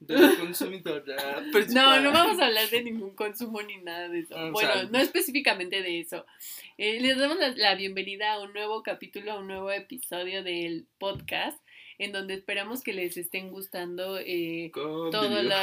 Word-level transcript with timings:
del 0.00 0.38
consumidor. 0.38 1.04
No, 1.72 2.00
no 2.00 2.12
vamos 2.12 2.40
a 2.40 2.46
hablar 2.46 2.68
de 2.68 2.82
ningún 2.82 3.14
consumo 3.14 3.62
ni 3.62 3.76
nada 3.76 4.08
de 4.08 4.20
eso. 4.20 4.34
bueno, 4.50 4.88
no 4.90 4.98
específicamente 4.98 5.82
de 5.82 6.00
eso. 6.00 6.26
Eh, 6.78 7.00
les 7.00 7.18
damos 7.18 7.36
la 7.56 7.74
bienvenida 7.74 8.32
a 8.32 8.40
un 8.40 8.52
nuevo 8.52 8.82
capítulo, 8.82 9.32
a 9.32 9.38
un 9.38 9.46
nuevo 9.46 9.70
episodio 9.70 10.42
del 10.42 10.86
podcast 10.98 11.60
en 12.00 12.12
donde 12.12 12.32
esperamos 12.32 12.82
que 12.82 12.94
les 12.94 13.18
estén 13.18 13.50
gustando 13.50 14.18
eh, 14.18 14.72
todos, 14.72 15.44
los, 15.44 15.54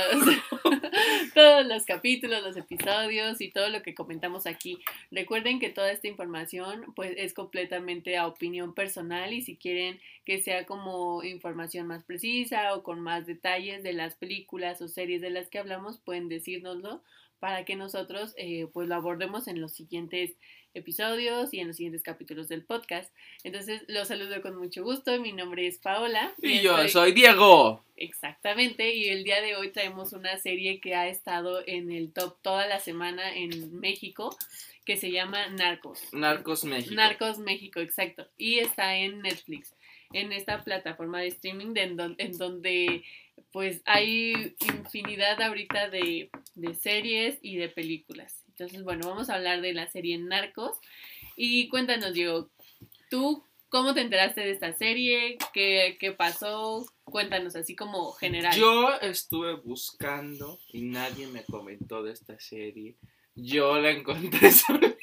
todos 1.34 1.66
los 1.66 1.84
capítulos, 1.84 2.43
los 2.43 2.55
episodios 2.55 3.41
y 3.41 3.50
todo 3.50 3.70
lo 3.70 3.82
que 3.82 3.96
comentamos 3.96 4.46
aquí. 4.46 4.78
Recuerden 5.10 5.60
que 5.60 5.70
toda 5.70 5.92
esta 5.92 6.07
información 6.07 6.93
pues 6.96 7.15
es 7.18 7.34
completamente 7.34 8.18
a 8.18 8.28
opinión 8.28 8.75
personal 8.75 9.34
y 9.34 9.42
si 9.42 9.55
quieren 9.55 10.00
que 10.25 10.39
sea 10.43 10.68
como 10.68 11.23
información 11.23 11.88
más 11.88 12.04
precisa 12.04 12.75
o 12.75 12.83
con 12.83 13.00
más 13.00 13.25
detalles 13.25 13.82
de 13.82 13.93
las 13.93 14.14
películas 14.14 14.79
o 14.83 14.88
series 14.88 15.21
de 15.21 15.32
las 15.32 15.50
que 15.50 15.57
hablamos, 15.57 15.97
pueden 15.97 16.29
decírnoslo 16.29 17.01
para 17.39 17.65
que 17.65 17.75
nosotros 17.75 18.33
eh, 18.37 18.68
pues 18.73 18.87
lo 18.87 18.96
abordemos 18.96 19.47
en 19.47 19.61
los 19.61 19.73
siguientes 19.73 20.37
episodios 20.73 21.54
y 21.54 21.59
en 21.59 21.68
los 21.68 21.78
siguientes 21.78 22.04
capítulos 22.04 22.47
del 22.47 22.64
podcast. 22.64 23.14
Entonces 23.43 23.83
los 23.87 24.07
saludo 24.07 24.41
con 24.41 24.55
mucho 24.55 24.83
gusto. 24.83 25.19
Mi 25.19 25.33
nombre 25.33 25.68
es 25.68 25.78
Paola. 25.79 26.33
Y, 26.42 26.61
yo 26.61 26.87
soy 26.87 27.11
Diego. 27.11 27.83
Exactamente. 27.95 28.93
Y 28.93 29.09
el 29.09 29.23
día 29.23 29.42
de 29.42 29.55
hoy 29.55 29.71
traemos 29.71 30.14
una 30.14 30.37
serie 30.37 30.79
que 30.79 30.95
ha 30.95 31.07
estado 31.07 31.61
en 31.65 31.92
el 31.92 32.14
top 32.14 32.38
toda 32.42 32.67
la 32.67 32.80
semana 32.80 33.36
en 33.36 33.80
México 33.80 34.36
que 34.86 34.95
se 34.95 35.11
llama 35.11 35.47
Narcos. 35.47 36.02
Narcos 36.14 36.64
México. 36.64 36.95
Narcos 36.95 37.39
México, 37.39 37.81
exacto. 37.81 38.25
Y 38.38 38.59
está 38.59 38.95
en 38.95 39.22
Netflix, 39.22 39.75
en 40.14 40.31
esta 40.31 40.64
plataforma 40.64 41.19
de 41.19 41.28
streaming 41.28 41.73
en 41.75 42.38
donde 42.38 43.03
pues 43.52 43.81
hay 43.86 44.55
infinidad 44.61 45.41
ahorita 45.41 45.89
de, 45.89 46.30
de 46.55 46.75
series 46.75 47.38
y 47.41 47.58
de 47.58 47.69
películas. 47.69 48.44
Entonces, 48.50 48.84
bueno, 48.84 49.08
vamos 49.08 49.30
a 49.30 49.36
hablar 49.36 49.62
de 49.62 49.73
la 49.73 49.88
serie 49.88 50.17
Narcos. 50.17 50.78
Y 51.36 51.70
cuéntanos, 51.70 52.14
Diego, 52.14 52.50
¿tú 53.09 53.44
cómo 53.70 53.94
te 53.94 54.02
enteraste 54.02 54.42
de 54.42 54.52
esta 54.52 54.73
serie? 54.73 55.38
¿Qué, 55.53 55.97
qué 56.00 56.12
pasó? 56.12 56.86
Cuéntanos 57.03 57.56
así 57.56 57.75
como 57.75 58.12
general. 58.14 58.56
Yo 58.56 58.94
estuve 59.02 59.53
buscando 59.56 60.59
y 60.73 60.81
nadie 60.81 61.28
me 61.28 61.44
comentó 61.44 62.03
de 62.03 62.14
esta 62.14 62.40
serie. 62.40 62.97
Yo 63.36 63.80
la 63.80 63.92
encontré 63.92 64.52
solito. 64.52 64.97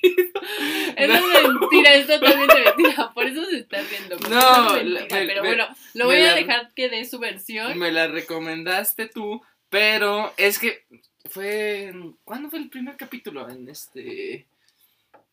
Eso 0.97 1.13
es 1.15 1.49
mentira, 1.49 1.95
es 1.95 2.07
totalmente 2.07 2.55
mentira. 2.65 3.13
Por 3.15 3.27
eso 3.27 3.45
se 3.47 3.59
está 3.59 3.83
viendo. 3.83 4.17
No, 4.29 4.99
pero 5.09 5.43
bueno, 5.43 5.67
lo 5.95 6.07
voy 6.07 6.17
a 6.17 6.35
dejar 6.35 6.73
que 6.75 6.89
dé 6.89 7.05
su 7.05 7.19
versión. 7.19 7.79
Me 7.79 7.93
la 7.93 8.07
recomendaste 8.07 9.09
tú, 9.09 9.43
pero 9.69 10.33
es 10.37 10.59
que 10.59 10.85
fue. 11.31 11.93
¿Cuándo 12.25 12.51
fue 12.51 12.59
el 12.61 12.69
primer 12.69 12.97
capítulo? 12.97 13.49
En 13.49 13.69
este. 13.69 14.47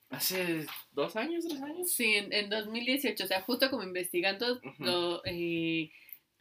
¿Hace 0.09 0.65
dos 0.91 1.15
años, 1.15 1.45
tres 1.47 1.61
años? 1.61 1.89
Sí, 1.89 2.15
en, 2.15 2.33
en 2.33 2.49
2018, 2.49 3.23
o 3.23 3.27
sea, 3.27 3.41
justo 3.41 3.69
como 3.69 3.83
investigando, 3.83 4.59
lo, 4.77 5.21
eh, 5.23 5.89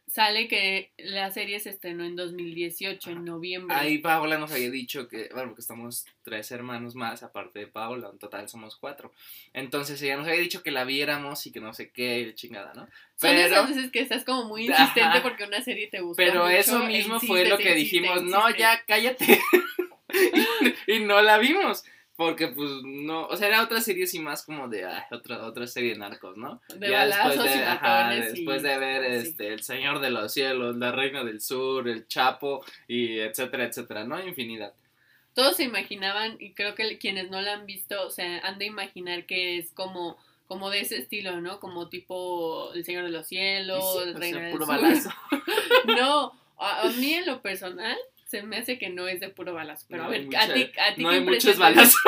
sale 0.07 0.47
que 0.47 0.91
la 0.97 1.31
serie 1.31 1.59
se 1.59 1.69
estrenó 1.69 2.03
en 2.03 2.15
2018, 2.15 3.11
en 3.11 3.25
noviembre. 3.25 3.75
Ahí 3.75 3.97
Paola 3.99 4.37
nos 4.37 4.51
había 4.51 4.69
dicho 4.69 5.07
que, 5.07 5.29
bueno, 5.33 5.49
porque 5.49 5.61
estamos 5.61 6.05
tres 6.23 6.51
hermanos 6.51 6.95
más, 6.95 7.23
aparte 7.23 7.59
de 7.59 7.67
Paola, 7.67 8.09
en 8.11 8.19
total 8.19 8.49
somos 8.49 8.75
cuatro. 8.75 9.13
Entonces 9.53 10.01
ella 10.01 10.17
nos 10.17 10.27
había 10.27 10.41
dicho 10.41 10.63
que 10.63 10.71
la 10.71 10.83
viéramos 10.83 11.45
y 11.47 11.51
que 11.51 11.61
no 11.61 11.73
sé 11.73 11.91
qué, 11.91 12.33
chingada, 12.35 12.73
¿no? 12.73 12.87
Son 13.15 13.35
esas 13.35 13.69
veces 13.69 13.91
que 13.91 14.01
estás 14.01 14.25
como 14.25 14.45
muy 14.45 14.67
insistente 14.67 15.21
porque 15.21 15.45
una 15.45 15.61
serie 15.61 15.87
te 15.87 16.01
gusta. 16.01 16.21
Pero 16.21 16.47
eso 16.49 16.83
e 16.83 16.87
mismo 16.87 17.19
fue 17.19 17.47
lo 17.47 17.57
que 17.57 17.73
dijimos, 17.73 18.23
no, 18.23 18.49
ya 18.55 18.83
cállate. 18.85 19.39
y 20.87 20.99
no 20.99 21.21
la 21.21 21.37
vimos. 21.37 21.83
Porque, 22.21 22.49
pues, 22.49 22.69
no, 22.83 23.25
o 23.25 23.35
sea, 23.35 23.47
era 23.47 23.63
otra 23.63 23.81
serie 23.81 24.03
así 24.03 24.19
más 24.19 24.45
como 24.45 24.67
de, 24.67 24.85
ah, 24.85 25.07
otra, 25.09 25.43
otra 25.43 25.65
serie 25.65 25.93
de 25.93 25.97
narcos, 25.97 26.37
¿no? 26.37 26.61
De 26.75 26.91
ya 26.91 27.07
después 27.07 27.43
de, 27.43 27.63
ajá, 27.63 28.09
después 28.11 28.61
de 28.61 28.77
ver, 28.77 29.03
este, 29.05 29.47
El 29.47 29.63
Señor 29.63 29.99
de 29.99 30.11
los 30.11 30.31
Cielos, 30.31 30.77
La 30.77 30.91
Reina 30.91 31.23
del 31.23 31.41
Sur, 31.41 31.89
El 31.89 32.07
Chapo, 32.07 32.63
y 32.87 33.17
etcétera, 33.17 33.65
etcétera, 33.65 34.03
¿no? 34.03 34.23
Infinidad. 34.23 34.71
Todos 35.33 35.55
se 35.55 35.63
imaginaban, 35.63 36.37
y 36.39 36.53
creo 36.53 36.75
que 36.75 36.99
quienes 36.99 37.31
no 37.31 37.41
la 37.41 37.53
han 37.53 37.65
visto, 37.65 38.05
o 38.05 38.11
sea, 38.11 38.37
han 38.41 38.59
de 38.59 38.65
imaginar 38.65 39.25
que 39.25 39.57
es 39.57 39.71
como, 39.71 40.15
como 40.47 40.69
de 40.69 40.81
ese 40.81 40.97
estilo, 40.97 41.41
¿no? 41.41 41.59
Como 41.59 41.89
tipo 41.89 42.71
El 42.75 42.85
Señor 42.85 43.05
de 43.05 43.09
los 43.09 43.25
Cielos, 43.25 43.83
El 44.05 44.13
Reina 44.13 44.41
del 44.41 45.01
Sur. 45.01 45.11
no, 45.87 46.33
a 46.59 46.87
mí 46.99 47.15
en 47.15 47.25
lo 47.25 47.41
personal, 47.41 47.97
se 48.31 48.43
me 48.43 48.57
hace 48.57 48.79
que 48.79 48.89
no 48.89 49.09
es 49.09 49.19
de 49.19 49.27
puro 49.27 49.53
balazo. 49.53 49.85
Pero 49.89 50.05
a 50.05 50.07
ver, 50.07 50.25
a 50.37 50.53
ti, 50.53 50.71
a 50.79 50.95
ti 50.95 51.03
no 51.03 51.09
hay 51.09 51.19
muchos 51.19 51.57
balazos. 51.57 52.01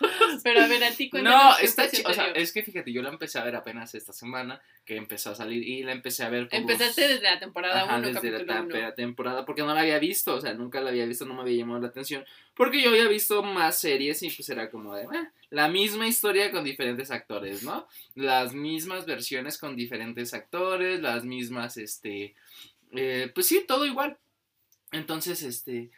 pero 0.42 0.60
a 0.60 0.66
ver, 0.66 0.82
a 0.82 0.90
ti 0.90 1.08
No, 1.22 1.56
está 1.58 1.88
chido. 1.88 2.10
O 2.10 2.12
sea, 2.12 2.26
es 2.32 2.52
que 2.52 2.64
fíjate, 2.64 2.92
yo 2.92 3.00
la 3.00 3.10
empecé 3.10 3.38
a 3.38 3.44
ver 3.44 3.54
apenas 3.54 3.94
esta 3.94 4.12
semana, 4.12 4.60
que 4.84 4.96
empezó 4.96 5.30
a 5.30 5.34
salir 5.36 5.62
y 5.62 5.84
la 5.84 5.92
empecé 5.92 6.24
a 6.24 6.30
ver 6.30 6.48
como. 6.48 6.62
Empezaste 6.62 7.06
desde 7.06 7.22
la 7.22 7.38
temporada 7.38 7.84
1, 7.96 8.10
desde 8.10 8.44
la 8.44 8.62
uno. 8.62 8.92
temporada, 8.94 9.44
porque 9.44 9.62
no 9.62 9.72
la 9.72 9.82
había 9.82 10.00
visto, 10.00 10.34
o 10.34 10.40
sea, 10.40 10.52
nunca 10.52 10.80
la 10.80 10.90
había 10.90 11.06
visto, 11.06 11.24
no 11.24 11.34
me 11.34 11.42
había 11.42 11.58
llamado 11.58 11.80
la 11.80 11.88
atención. 11.88 12.24
Porque 12.54 12.82
yo 12.82 12.90
había 12.90 13.06
visto 13.06 13.44
más 13.44 13.78
series 13.78 14.20
y 14.24 14.30
pues 14.30 14.48
era 14.48 14.70
como 14.70 14.96
de, 14.96 15.04
eh, 15.04 15.28
la 15.50 15.68
misma 15.68 16.08
historia 16.08 16.50
con 16.50 16.64
diferentes 16.64 17.12
actores, 17.12 17.62
¿no? 17.62 17.86
Las 18.16 18.52
mismas 18.52 19.06
versiones 19.06 19.58
con 19.58 19.76
diferentes 19.76 20.34
actores, 20.34 21.00
las 21.00 21.24
mismas, 21.24 21.76
este. 21.76 22.34
Eh, 22.90 23.30
pues 23.32 23.46
sí, 23.46 23.64
todo 23.64 23.86
igual. 23.86 24.18
Entonces, 24.92 25.42
este, 25.42 25.90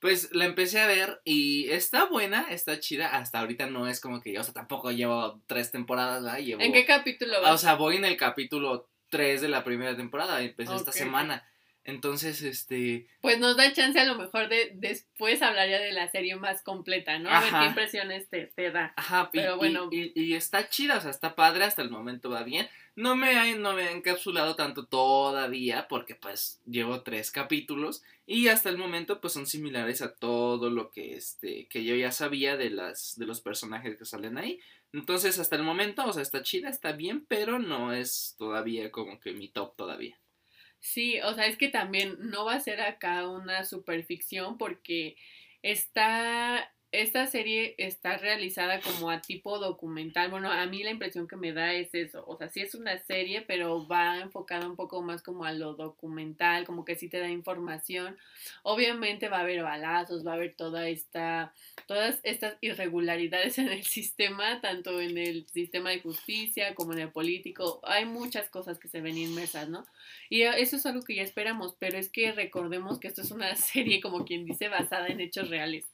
pues 0.00 0.30
la 0.32 0.44
empecé 0.44 0.80
a 0.80 0.86
ver 0.86 1.20
y 1.24 1.70
está 1.70 2.06
buena, 2.06 2.46
está 2.50 2.78
chida. 2.80 3.08
Hasta 3.08 3.40
ahorita 3.40 3.66
no 3.66 3.88
es 3.88 4.00
como 4.00 4.20
que, 4.20 4.38
o 4.38 4.44
sea, 4.44 4.54
tampoco 4.54 4.90
llevo 4.90 5.42
tres 5.46 5.70
temporadas, 5.70 6.22
¿verdad? 6.22 6.40
¿En 6.40 6.72
qué 6.72 6.84
capítulo 6.84 7.40
vas? 7.42 7.52
O 7.52 7.58
sea, 7.58 7.74
voy 7.74 7.96
en 7.96 8.04
el 8.04 8.16
capítulo 8.16 8.88
3 9.10 9.40
de 9.40 9.48
la 9.48 9.64
primera 9.64 9.96
temporada, 9.96 10.40
empecé 10.40 10.74
esta 10.74 10.92
semana. 10.92 11.48
Entonces, 11.88 12.42
este... 12.42 13.06
Pues 13.22 13.38
nos 13.38 13.56
da 13.56 13.72
chance 13.72 13.98
a 13.98 14.04
lo 14.04 14.14
mejor 14.14 14.50
de 14.50 14.72
después 14.74 15.40
hablar 15.40 15.70
ya 15.70 15.78
de 15.78 15.92
la 15.92 16.10
serie 16.10 16.36
más 16.36 16.62
completa, 16.62 17.18
¿no? 17.18 17.30
A 17.30 17.40
ver 17.40 17.50
qué 17.50 17.64
impresiones 17.64 18.28
te, 18.28 18.44
te 18.48 18.70
da. 18.70 18.92
Ajá, 18.94 19.30
pero 19.32 19.56
bueno. 19.56 19.88
Y, 19.90 20.34
está 20.34 20.68
chida, 20.68 20.98
o 20.98 21.00
sea, 21.00 21.10
está 21.10 21.34
padre, 21.34 21.64
hasta 21.64 21.80
el 21.80 21.88
momento 21.88 22.28
va 22.28 22.42
bien. 22.42 22.68
No 22.94 23.16
me, 23.16 23.38
ha, 23.38 23.56
no 23.56 23.72
me 23.72 23.84
ha 23.84 23.92
encapsulado 23.92 24.54
tanto 24.54 24.84
todavía, 24.84 25.88
porque 25.88 26.14
pues 26.14 26.60
llevo 26.66 27.00
tres 27.00 27.30
capítulos 27.30 28.02
y 28.26 28.48
hasta 28.48 28.68
el 28.68 28.76
momento 28.76 29.22
pues 29.22 29.32
son 29.32 29.46
similares 29.46 30.02
a 30.02 30.14
todo 30.14 30.68
lo 30.68 30.90
que, 30.90 31.16
este, 31.16 31.68
que 31.68 31.84
yo 31.84 31.94
ya 31.94 32.12
sabía 32.12 32.58
de, 32.58 32.68
las, 32.68 33.16
de 33.16 33.24
los 33.24 33.40
personajes 33.40 33.96
que 33.96 34.04
salen 34.04 34.36
ahí. 34.36 34.60
Entonces, 34.92 35.38
hasta 35.38 35.56
el 35.56 35.62
momento, 35.62 36.04
o 36.04 36.12
sea, 36.12 36.20
está 36.20 36.42
chida, 36.42 36.68
está 36.68 36.92
bien, 36.92 37.24
pero 37.26 37.58
no 37.58 37.94
es 37.94 38.34
todavía 38.36 38.90
como 38.92 39.18
que 39.20 39.32
mi 39.32 39.48
top 39.48 39.74
todavía. 39.74 40.18
Sí, 40.80 41.20
o 41.20 41.34
sea, 41.34 41.46
es 41.46 41.56
que 41.58 41.68
también 41.68 42.16
no 42.30 42.44
va 42.44 42.54
a 42.54 42.60
ser 42.60 42.80
acá 42.80 43.28
una 43.28 43.64
superficción 43.64 44.58
porque 44.58 45.16
está 45.62 46.72
esta 46.90 47.26
serie 47.26 47.74
está 47.76 48.16
realizada 48.16 48.80
como 48.80 49.10
a 49.10 49.20
tipo 49.20 49.58
documental. 49.58 50.30
Bueno, 50.30 50.50
a 50.50 50.64
mí 50.66 50.82
la 50.82 50.90
impresión 50.90 51.28
que 51.28 51.36
me 51.36 51.52
da 51.52 51.74
es 51.74 51.94
eso. 51.94 52.24
O 52.26 52.36
sea, 52.36 52.48
sí 52.48 52.60
es 52.60 52.74
una 52.74 52.96
serie, 52.98 53.42
pero 53.42 53.86
va 53.86 54.20
enfocada 54.20 54.66
un 54.66 54.76
poco 54.76 55.02
más 55.02 55.22
como 55.22 55.44
a 55.44 55.52
lo 55.52 55.74
documental, 55.74 56.64
como 56.64 56.86
que 56.86 56.96
sí 56.96 57.08
te 57.08 57.18
da 57.18 57.28
información. 57.28 58.16
Obviamente 58.62 59.28
va 59.28 59.38
a 59.38 59.40
haber 59.40 59.62
balazos, 59.62 60.26
va 60.26 60.32
a 60.32 60.34
haber 60.36 60.54
toda 60.54 60.88
esta, 60.88 61.52
todas 61.86 62.20
estas 62.22 62.56
irregularidades 62.62 63.58
en 63.58 63.68
el 63.68 63.84
sistema, 63.84 64.60
tanto 64.62 64.98
en 65.00 65.18
el 65.18 65.46
sistema 65.48 65.90
de 65.90 66.00
justicia 66.00 66.74
como 66.74 66.94
en 66.94 67.00
el 67.00 67.10
político. 67.10 67.80
Hay 67.82 68.06
muchas 68.06 68.48
cosas 68.48 68.78
que 68.78 68.88
se 68.88 69.02
ven 69.02 69.18
inmersas, 69.18 69.68
¿no? 69.68 69.86
Y 70.30 70.42
eso 70.42 70.76
es 70.76 70.86
algo 70.86 71.02
que 71.02 71.16
ya 71.16 71.22
esperamos, 71.22 71.76
pero 71.78 71.98
es 71.98 72.08
que 72.08 72.32
recordemos 72.32 72.98
que 72.98 73.08
esto 73.08 73.20
es 73.20 73.30
una 73.30 73.54
serie, 73.56 74.00
como 74.00 74.24
quien 74.24 74.46
dice, 74.46 74.68
basada 74.68 75.08
en 75.08 75.20
hechos 75.20 75.50
reales. 75.50 75.84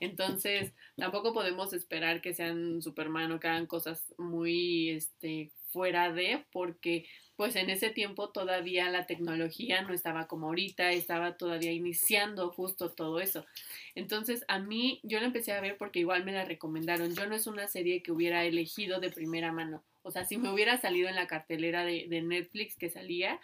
Entonces, 0.00 0.72
tampoco 0.96 1.32
podemos 1.32 1.72
esperar 1.72 2.20
que 2.20 2.34
sean 2.34 2.82
Superman 2.82 3.32
o 3.32 3.40
que 3.40 3.48
hagan 3.48 3.66
cosas 3.66 4.14
muy 4.18 4.90
este, 4.90 5.50
fuera 5.74 6.12
de, 6.12 6.44
porque 6.52 7.06
pues 7.36 7.56
en 7.56 7.68
ese 7.68 7.90
tiempo 7.90 8.30
todavía 8.30 8.88
la 8.90 9.06
tecnología 9.06 9.82
no 9.82 9.92
estaba 9.92 10.28
como 10.28 10.46
ahorita, 10.46 10.92
estaba 10.92 11.36
todavía 11.36 11.72
iniciando 11.72 12.50
justo 12.50 12.92
todo 12.92 13.20
eso. 13.20 13.44
Entonces, 13.96 14.44
a 14.46 14.60
mí, 14.60 15.00
yo 15.02 15.18
la 15.18 15.26
empecé 15.26 15.52
a 15.52 15.60
ver 15.60 15.76
porque 15.76 15.98
igual 15.98 16.24
me 16.24 16.32
la 16.32 16.44
recomendaron. 16.44 17.14
Yo 17.14 17.26
no 17.26 17.34
es 17.34 17.48
una 17.48 17.66
serie 17.66 18.02
que 18.02 18.12
hubiera 18.12 18.44
elegido 18.44 19.00
de 19.00 19.10
primera 19.10 19.50
mano. 19.50 19.82
O 20.02 20.12
sea, 20.12 20.24
si 20.24 20.38
me 20.38 20.52
hubiera 20.52 20.80
salido 20.80 21.08
en 21.08 21.16
la 21.16 21.26
cartelera 21.26 21.84
de, 21.84 22.06
de 22.08 22.22
Netflix 22.22 22.76
que 22.76 22.90
salía, 22.90 23.40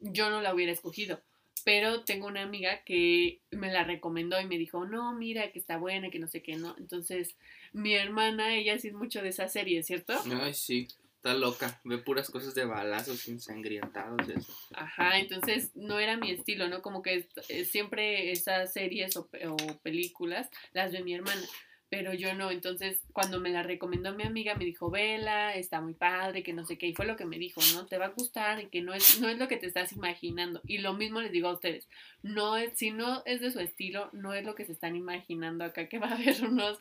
yo 0.00 0.30
no 0.30 0.40
la 0.40 0.52
hubiera 0.52 0.72
escogido 0.72 1.20
pero 1.64 2.04
tengo 2.04 2.26
una 2.26 2.42
amiga 2.42 2.82
que 2.84 3.40
me 3.50 3.72
la 3.72 3.84
recomendó 3.84 4.40
y 4.40 4.46
me 4.46 4.58
dijo, 4.58 4.84
no, 4.84 5.14
mira, 5.14 5.50
que 5.52 5.58
está 5.58 5.76
buena, 5.76 6.10
que 6.10 6.18
no 6.18 6.26
sé 6.26 6.42
qué, 6.42 6.56
¿no? 6.56 6.74
Entonces, 6.78 7.36
mi 7.72 7.94
hermana, 7.94 8.54
ella 8.54 8.78
sí 8.78 8.88
es 8.88 8.94
mucho 8.94 9.22
de 9.22 9.28
esa 9.28 9.48
serie, 9.48 9.82
¿cierto? 9.82 10.14
Ay, 10.40 10.54
sí. 10.54 10.88
Está 11.16 11.34
loca, 11.34 11.80
ve 11.84 11.98
puras 11.98 12.28
cosas 12.30 12.52
de 12.56 12.64
balazos 12.64 13.28
ensangrientados 13.28 14.28
y 14.28 14.32
eso. 14.32 14.52
Ajá, 14.74 15.20
entonces 15.20 15.70
no 15.76 16.00
era 16.00 16.16
mi 16.16 16.32
estilo, 16.32 16.66
¿no? 16.66 16.82
Como 16.82 17.00
que 17.00 17.28
eh, 17.48 17.64
siempre 17.64 18.32
esas 18.32 18.72
series 18.72 19.16
o, 19.16 19.28
o 19.48 19.78
películas 19.84 20.50
las 20.72 20.90
ve 20.90 21.04
mi 21.04 21.14
hermana 21.14 21.40
pero 21.92 22.14
yo 22.14 22.32
no. 22.32 22.50
Entonces, 22.50 23.02
cuando 23.12 23.38
me 23.38 23.50
la 23.50 23.62
recomendó 23.62 24.14
mi 24.14 24.22
amiga, 24.22 24.54
me 24.54 24.64
dijo, 24.64 24.90
vela, 24.90 25.54
está 25.54 25.82
muy 25.82 25.92
padre, 25.92 26.42
que 26.42 26.54
no 26.54 26.64
sé 26.64 26.78
qué, 26.78 26.86
y 26.86 26.94
fue 26.94 27.04
lo 27.04 27.16
que 27.16 27.26
me 27.26 27.38
dijo, 27.38 27.60
¿no? 27.74 27.84
Te 27.84 27.98
va 27.98 28.06
a 28.06 28.16
gustar 28.16 28.62
y 28.62 28.68
que 28.68 28.80
no 28.80 28.94
es, 28.94 29.20
no 29.20 29.28
es 29.28 29.38
lo 29.38 29.46
que 29.46 29.58
te 29.58 29.66
estás 29.66 29.92
imaginando. 29.92 30.62
Y 30.66 30.78
lo 30.78 30.94
mismo 30.94 31.20
les 31.20 31.32
digo 31.32 31.48
a 31.48 31.52
ustedes, 31.52 31.86
no 32.22 32.56
es, 32.56 32.78
si 32.78 32.92
no 32.92 33.22
es 33.26 33.42
de 33.42 33.50
su 33.50 33.60
estilo, 33.60 34.08
no 34.14 34.32
es 34.32 34.42
lo 34.46 34.54
que 34.54 34.64
se 34.64 34.72
están 34.72 34.96
imaginando 34.96 35.64
acá, 35.64 35.90
que 35.90 35.98
va 35.98 36.06
a 36.06 36.14
haber 36.14 36.42
unos 36.48 36.78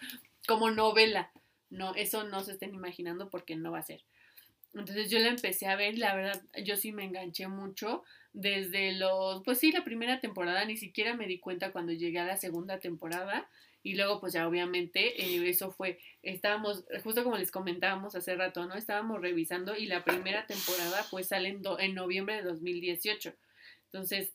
como 0.47 0.71
novela. 0.71 1.29
No, 1.69 1.93
eso 1.95 2.23
no 2.23 2.41
se 2.45 2.53
estén 2.53 2.73
imaginando 2.73 3.29
porque 3.29 3.57
no 3.57 3.73
va 3.73 3.79
a 3.79 3.83
ser. 3.83 4.05
Entonces 4.73 5.11
yo 5.11 5.19
la 5.19 5.27
empecé 5.27 5.67
a 5.67 5.75
ver, 5.75 5.97
la 5.97 6.15
verdad, 6.15 6.41
yo 6.63 6.77
sí 6.77 6.93
me 6.93 7.03
enganché 7.03 7.49
mucho 7.49 8.05
desde 8.31 8.93
los, 8.93 9.43
pues 9.43 9.59
sí, 9.59 9.73
la 9.73 9.83
primera 9.83 10.21
temporada, 10.21 10.63
ni 10.63 10.77
siquiera 10.77 11.17
me 11.17 11.27
di 11.27 11.37
cuenta 11.37 11.73
cuando 11.73 11.91
llegué 11.91 12.19
a 12.19 12.25
la 12.25 12.37
segunda 12.37 12.79
temporada 12.79 13.49
y 13.83 13.95
luego, 13.95 14.19
pues 14.19 14.33
ya 14.33 14.47
obviamente, 14.47 15.21
eh, 15.23 15.49
eso 15.49 15.71
fue, 15.71 15.99
estábamos, 16.21 16.85
justo 17.03 17.23
como 17.23 17.37
les 17.37 17.51
comentábamos 17.51 18.15
hace 18.15 18.35
rato, 18.35 18.65
¿no? 18.65 18.75
Estábamos 18.75 19.21
revisando 19.21 19.75
y 19.75 19.87
la 19.87 20.03
primera 20.03 20.45
temporada 20.45 21.05
pues 21.09 21.27
sale 21.29 21.49
en, 21.49 21.61
en 21.79 21.95
noviembre 21.95 22.35
de 22.35 22.43
2018. 22.43 23.33
Entonces, 23.85 24.33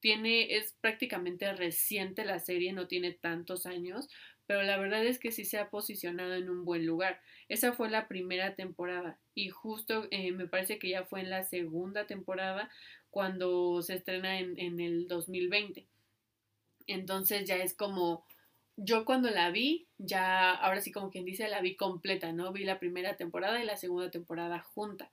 tiene, 0.00 0.56
es 0.56 0.74
prácticamente 0.80 1.52
reciente 1.52 2.24
la 2.24 2.38
serie, 2.38 2.72
no 2.72 2.86
tiene 2.86 3.12
tantos 3.12 3.66
años, 3.66 4.08
pero 4.46 4.62
la 4.62 4.78
verdad 4.78 5.04
es 5.04 5.18
que 5.18 5.30
sí 5.30 5.44
se 5.44 5.58
ha 5.58 5.70
posicionado 5.70 6.34
en 6.34 6.48
un 6.50 6.64
buen 6.64 6.86
lugar. 6.86 7.20
Esa 7.48 7.72
fue 7.72 7.90
la 7.90 8.08
primera 8.08 8.56
temporada 8.56 9.18
y 9.34 9.48
justo 9.48 10.08
eh, 10.10 10.32
me 10.32 10.48
parece 10.48 10.78
que 10.78 10.88
ya 10.88 11.04
fue 11.04 11.20
en 11.20 11.30
la 11.30 11.44
segunda 11.44 12.06
temporada 12.06 12.70
cuando 13.10 13.82
se 13.82 13.94
estrena 13.94 14.40
en, 14.40 14.58
en 14.58 14.80
el 14.80 15.06
2020. 15.06 15.86
Entonces 16.86 17.46
ya 17.46 17.56
es 17.56 17.74
como 17.74 18.24
yo 18.82 19.04
cuando 19.04 19.30
la 19.30 19.50
vi, 19.50 19.88
ya, 19.98 20.52
ahora 20.52 20.80
sí 20.80 20.90
como 20.90 21.10
quien 21.10 21.24
dice, 21.24 21.48
la 21.48 21.60
vi 21.60 21.76
completa, 21.76 22.32
¿no? 22.32 22.52
Vi 22.52 22.64
la 22.64 22.78
primera 22.78 23.16
temporada 23.16 23.62
y 23.62 23.66
la 23.66 23.76
segunda 23.76 24.10
temporada 24.10 24.60
junta. 24.60 25.12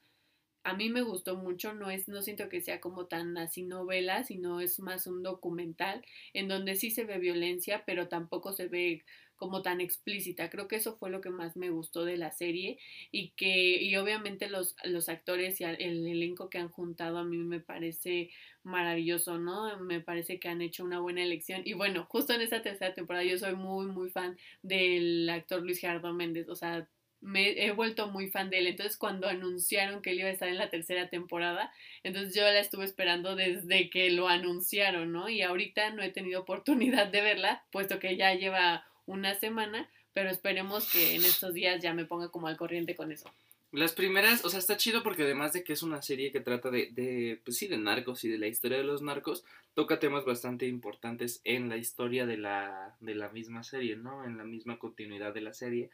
A 0.68 0.74
mí 0.74 0.90
me 0.90 1.00
gustó 1.00 1.34
mucho, 1.36 1.72
no 1.72 1.90
es, 1.90 2.08
no 2.08 2.20
siento 2.20 2.50
que 2.50 2.60
sea 2.60 2.78
como 2.78 3.06
tan 3.06 3.38
así 3.38 3.62
novela, 3.62 4.22
sino 4.24 4.60
es 4.60 4.78
más 4.80 5.06
un 5.06 5.22
documental 5.22 6.04
en 6.34 6.46
donde 6.46 6.76
sí 6.76 6.90
se 6.90 7.04
ve 7.04 7.18
violencia, 7.18 7.84
pero 7.86 8.08
tampoco 8.08 8.52
se 8.52 8.68
ve 8.68 9.02
como 9.36 9.62
tan 9.62 9.80
explícita. 9.80 10.50
Creo 10.50 10.68
que 10.68 10.76
eso 10.76 10.96
fue 10.98 11.08
lo 11.08 11.22
que 11.22 11.30
más 11.30 11.56
me 11.56 11.70
gustó 11.70 12.04
de 12.04 12.18
la 12.18 12.32
serie 12.32 12.78
y 13.10 13.30
que 13.30 13.82
y 13.82 13.96
obviamente 13.96 14.50
los, 14.50 14.76
los 14.84 15.08
actores 15.08 15.58
y 15.62 15.64
el 15.64 16.06
elenco 16.06 16.50
que 16.50 16.58
han 16.58 16.68
juntado 16.68 17.16
a 17.16 17.24
mí 17.24 17.38
me 17.38 17.60
parece 17.60 18.30
maravilloso, 18.62 19.38
¿no? 19.38 19.78
Me 19.80 20.00
parece 20.02 20.38
que 20.38 20.48
han 20.48 20.60
hecho 20.60 20.84
una 20.84 21.00
buena 21.00 21.22
elección 21.22 21.62
y 21.64 21.72
bueno, 21.72 22.06
justo 22.10 22.34
en 22.34 22.42
esta 22.42 22.60
tercera 22.60 22.94
temporada 22.94 23.24
yo 23.24 23.38
soy 23.38 23.54
muy 23.54 23.86
muy 23.86 24.10
fan 24.10 24.36
del 24.62 25.30
actor 25.30 25.62
Luis 25.62 25.78
Gerardo 25.78 26.12
Méndez, 26.12 26.46
o 26.50 26.56
sea, 26.56 26.86
me 27.20 27.64
he 27.64 27.72
vuelto 27.72 28.08
muy 28.08 28.28
fan 28.28 28.50
de 28.50 28.58
él. 28.58 28.66
Entonces, 28.68 28.96
cuando 28.96 29.28
anunciaron 29.28 30.02
que 30.02 30.10
él 30.10 30.20
iba 30.20 30.28
a 30.28 30.32
estar 30.32 30.48
en 30.48 30.58
la 30.58 30.70
tercera 30.70 31.08
temporada, 31.08 31.72
entonces 32.02 32.34
yo 32.34 32.42
la 32.42 32.60
estuve 32.60 32.84
esperando 32.84 33.36
desde 33.36 33.90
que 33.90 34.10
lo 34.10 34.28
anunciaron, 34.28 35.12
¿no? 35.12 35.28
Y 35.28 35.42
ahorita 35.42 35.90
no 35.90 36.02
he 36.02 36.10
tenido 36.10 36.40
oportunidad 36.40 37.08
de 37.08 37.20
verla, 37.20 37.64
puesto 37.70 37.98
que 37.98 38.16
ya 38.16 38.34
lleva 38.34 38.86
una 39.06 39.34
semana, 39.34 39.88
pero 40.12 40.30
esperemos 40.30 40.90
que 40.90 41.14
en 41.14 41.24
estos 41.24 41.54
días 41.54 41.82
ya 41.82 41.94
me 41.94 42.04
ponga 42.04 42.28
como 42.28 42.48
al 42.48 42.56
corriente 42.56 42.94
con 42.94 43.12
eso. 43.12 43.30
Las 43.70 43.92
primeras, 43.92 44.46
o 44.46 44.48
sea, 44.48 44.60
está 44.60 44.78
chido 44.78 45.02
porque 45.02 45.24
además 45.24 45.52
de 45.52 45.62
que 45.62 45.74
es 45.74 45.82
una 45.82 46.00
serie 46.00 46.32
que 46.32 46.40
trata 46.40 46.70
de, 46.70 46.88
de, 46.92 47.38
pues 47.44 47.58
sí, 47.58 47.68
de 47.68 47.76
narcos 47.76 48.24
y 48.24 48.28
de 48.28 48.38
la 48.38 48.46
historia 48.46 48.78
de 48.78 48.84
los 48.84 49.02
narcos, 49.02 49.44
toca 49.74 49.98
temas 49.98 50.24
bastante 50.24 50.66
importantes 50.66 51.42
en 51.44 51.68
la 51.68 51.76
historia 51.76 52.24
de 52.24 52.38
la, 52.38 52.96
de 53.00 53.14
la 53.14 53.28
misma 53.28 53.62
serie, 53.62 53.96
¿no? 53.96 54.24
En 54.24 54.38
la 54.38 54.44
misma 54.44 54.78
continuidad 54.78 55.34
de 55.34 55.42
la 55.42 55.52
serie. 55.52 55.90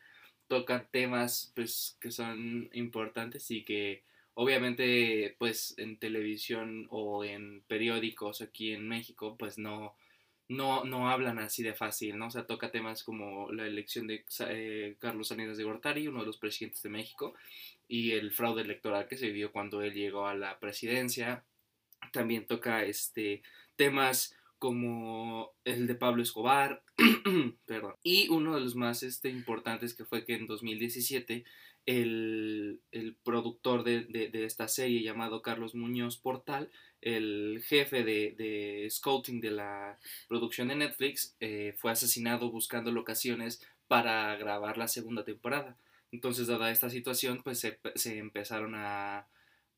Toca 0.49 0.87
temas, 0.91 1.53
pues, 1.55 1.97
que 2.01 2.11
son 2.11 2.69
importantes 2.73 3.51
y 3.51 3.65
que 3.65 4.03
obviamente, 4.35 5.37
pues, 5.39 5.75
en 5.79 5.99
televisión 5.99 6.87
o 6.91 7.25
en 7.25 7.63
periódicos 7.69 8.43
aquí 8.43 8.73
en 8.73 8.89
México, 8.89 9.37
pues 9.39 9.59
no, 9.59 9.95
no, 10.49 10.85
no 10.85 11.09
hablan 11.09 11.39
así 11.39 11.63
de 11.63 11.75
fácil, 11.75 12.19
¿no? 12.19 12.27
O 12.27 12.31
sea, 12.31 12.47
toca 12.47 12.71
temas 12.71 13.03
como 13.03 13.51
la 13.53 13.67
elección 13.67 14.07
de 14.07 14.25
eh, 14.49 14.97
Carlos 14.99 15.29
Salinas 15.29 15.57
de 15.57 15.65
Gortari, 15.65 16.09
uno 16.09 16.21
de 16.21 16.27
los 16.27 16.39
presidentes 16.39 16.83
de 16.83 16.91
México, 16.91 17.35
y 17.89 18.13
el 18.13 18.33
fraude 18.33 18.63
electoral 18.63 19.09
que 19.09 19.17
se 19.17 19.27
vivió 19.27 19.53
cuando 19.53 19.83
él 19.83 19.95
llegó 19.95 20.27
a 20.27 20.35
la 20.35 20.59
presidencia. 20.59 21.45
También 22.13 22.47
toca 22.47 22.85
este, 22.85 23.43
temas 23.77 24.37
como 24.65 25.53
el 25.65 25.87
de 25.87 25.95
Pablo 25.95 26.23
Escobar. 26.23 26.83
Y 28.03 28.29
uno 28.29 28.55
de 28.55 28.61
los 28.61 28.77
más 28.77 29.03
este, 29.03 29.29
importantes 29.29 29.95
que 29.95 30.07
fue 30.07 30.25
que 30.25 30.35
en 30.35 30.47
2017 30.47 31.45
el, 31.85 32.81
el 32.91 33.17
productor 33.23 33.85
de, 33.85 34.05
de, 34.05 34.29
de, 34.31 34.45
esta 34.47 34.69
serie 34.69 35.03
llamado 35.03 35.43
Carlos 35.43 35.75
Muñoz 35.75 36.17
Portal 36.17 36.71
el 37.05 37.63
jefe 37.67 38.03
de, 38.05 38.89
scouting 38.91 39.41
de 39.43 39.51
la 39.51 39.99
producción 40.29 40.69
de 40.69 40.77
Netflix 40.77 41.37
eh, 41.41 41.75
fue 41.77 41.93
asesinado 41.93 42.51
buscando 42.51 42.91
locaciones 42.91 43.61
para 43.87 44.35
grabar 44.37 44.79
la 44.79 44.89
segunda 44.89 45.25
temporada. 45.25 45.77
Entonces, 46.11 46.47
dada 46.47 46.71
esta 46.71 46.89
situación, 46.89 47.43
pues 47.45 47.59
se, 47.61 47.79
empezaron 48.19 48.75
a, 48.75 49.29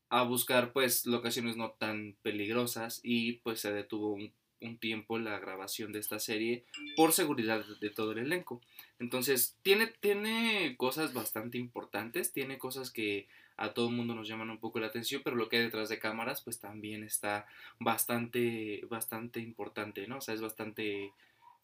a, 0.09 0.23
buscar 0.23 0.73
pues 0.73 1.06
locaciones 1.06 1.56
no 1.56 1.73
tan 1.73 2.17
peligrosas 2.23 3.00
y 3.03 3.39
pues 3.39 3.61
se 3.61 3.73
detuvo 3.73 4.12
un, 4.12 4.32
un 4.61 4.79
tiempo 4.79 5.19
la 5.19 5.38
grabación 5.38 5.93
de 5.93 5.99
esta 5.99 6.19
serie 6.19 6.64
por 6.97 7.12
seguridad 7.12 7.64
de 7.81 7.91
todo 7.91 8.12
el 8.12 8.19
elenco. 8.19 8.61
Entonces, 8.99 9.56
tiene, 9.62 9.87
tiene 9.87 10.76
cosas 10.76 11.12
bastante 11.12 11.58
importantes, 11.58 12.32
tiene 12.32 12.58
cosas 12.58 12.91
que 12.91 13.29
a 13.56 13.73
todo 13.73 13.88
el 13.88 13.94
mundo 13.94 14.14
nos 14.14 14.29
llaman 14.29 14.50
un 14.50 14.58
poco 14.58 14.81
la 14.81 14.88
atención, 14.88 15.23
pero 15.25 15.37
lo 15.37 15.49
que 15.49 15.56
hay 15.56 15.62
detrás 15.62 15.88
de 15.88 15.99
cámaras 15.99 16.43
pues 16.43 16.58
también 16.58 17.03
está 17.05 17.47
bastante, 17.79 18.82
bastante 18.88 19.41
importante, 19.41 20.06
¿no? 20.06 20.19
O 20.19 20.20
sea, 20.20 20.35
es 20.35 20.43
bastante 20.43 21.12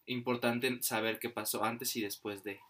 importante 0.07 0.83
saber 0.83 1.19
qué 1.19 1.31
pasó 1.31 1.65
antes 1.65 1.95
y 1.97 2.01
después 2.01 2.43
de. 2.45 2.61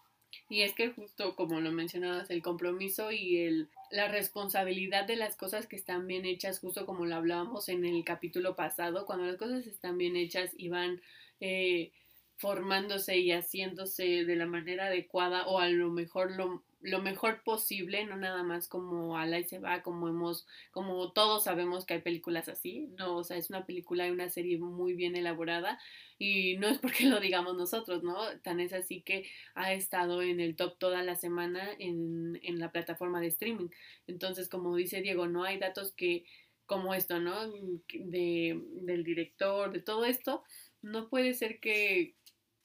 Y 0.49 0.61
es 0.61 0.73
que 0.73 0.89
justo 0.89 1.35
como 1.35 1.59
lo 1.61 1.71
mencionabas, 1.71 2.29
el 2.29 2.41
compromiso 2.41 3.11
y 3.11 3.37
el, 3.37 3.69
la 3.91 4.07
responsabilidad 4.07 5.05
de 5.05 5.15
las 5.15 5.35
cosas 5.35 5.67
que 5.67 5.75
están 5.75 6.07
bien 6.07 6.25
hechas, 6.25 6.59
justo 6.59 6.85
como 6.85 7.05
lo 7.05 7.15
hablábamos 7.15 7.69
en 7.69 7.85
el 7.85 8.03
capítulo 8.03 8.55
pasado, 8.55 9.05
cuando 9.05 9.25
las 9.25 9.37
cosas 9.37 9.67
están 9.67 9.97
bien 9.97 10.15
hechas 10.15 10.51
y 10.57 10.69
van 10.69 11.01
eh, 11.39 11.91
formándose 12.37 13.17
y 13.17 13.31
haciéndose 13.31 14.25
de 14.25 14.35
la 14.35 14.45
manera 14.45 14.87
adecuada 14.87 15.47
o 15.47 15.59
a 15.59 15.69
lo 15.69 15.89
mejor 15.89 16.31
lo 16.31 16.63
lo 16.83 17.01
mejor 17.01 17.43
posible, 17.43 18.05
no 18.05 18.17
nada 18.17 18.43
más 18.43 18.67
como 18.67 19.17
a 19.17 19.25
la 19.25 19.39
y 19.39 19.45
se 19.45 19.59
va, 19.59 19.81
como 19.81 20.09
hemos, 20.09 20.45
como 20.71 21.13
todos 21.13 21.45
sabemos 21.45 21.85
que 21.85 21.95
hay 21.95 22.01
películas 22.01 22.49
así, 22.49 22.89
no, 22.97 23.15
o 23.15 23.23
sea, 23.23 23.37
es 23.37 23.49
una 23.49 23.65
película 23.65 24.05
y 24.05 24.11
una 24.11 24.29
serie 24.29 24.57
muy 24.57 24.93
bien 24.93 25.15
elaborada 25.15 25.79
y 26.19 26.57
no 26.57 26.67
es 26.67 26.79
porque 26.79 27.05
lo 27.07 27.21
digamos 27.21 27.55
nosotros, 27.55 28.03
¿no? 28.03 28.17
Tan 28.41 28.59
es 28.59 28.73
así 28.73 29.01
que 29.01 29.25
ha 29.55 29.73
estado 29.73 30.21
en 30.21 30.41
el 30.41 30.55
top 30.57 30.77
toda 30.77 31.03
la 31.03 31.15
semana 31.15 31.69
en, 31.79 32.39
en 32.43 32.59
la 32.59 32.71
plataforma 32.71 33.21
de 33.21 33.27
streaming. 33.27 33.69
Entonces, 34.07 34.49
como 34.49 34.75
dice 34.75 35.01
Diego, 35.01 35.27
no 35.27 35.45
hay 35.45 35.59
datos 35.59 35.93
que, 35.93 36.25
como 36.65 36.93
esto, 36.93 37.19
¿no? 37.19 37.49
De, 37.93 38.61
del 38.81 39.03
director, 39.05 39.71
de 39.71 39.79
todo 39.79 40.03
esto, 40.05 40.43
no 40.81 41.09
puede 41.09 41.33
ser 41.33 41.61
que, 41.61 42.15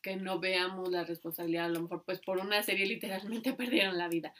que 0.08 0.16
no 0.16 0.40
veamos 0.40 0.90
la 0.90 1.04
responsabilidad, 1.04 1.66
a 1.66 1.68
lo 1.68 1.82
mejor 1.82 2.02
pues 2.04 2.18
por 2.20 2.38
una 2.38 2.62
serie 2.62 2.86
literalmente 2.86 3.52
perdieron 3.54 3.98
la 3.98 4.08
vida. 4.08 4.32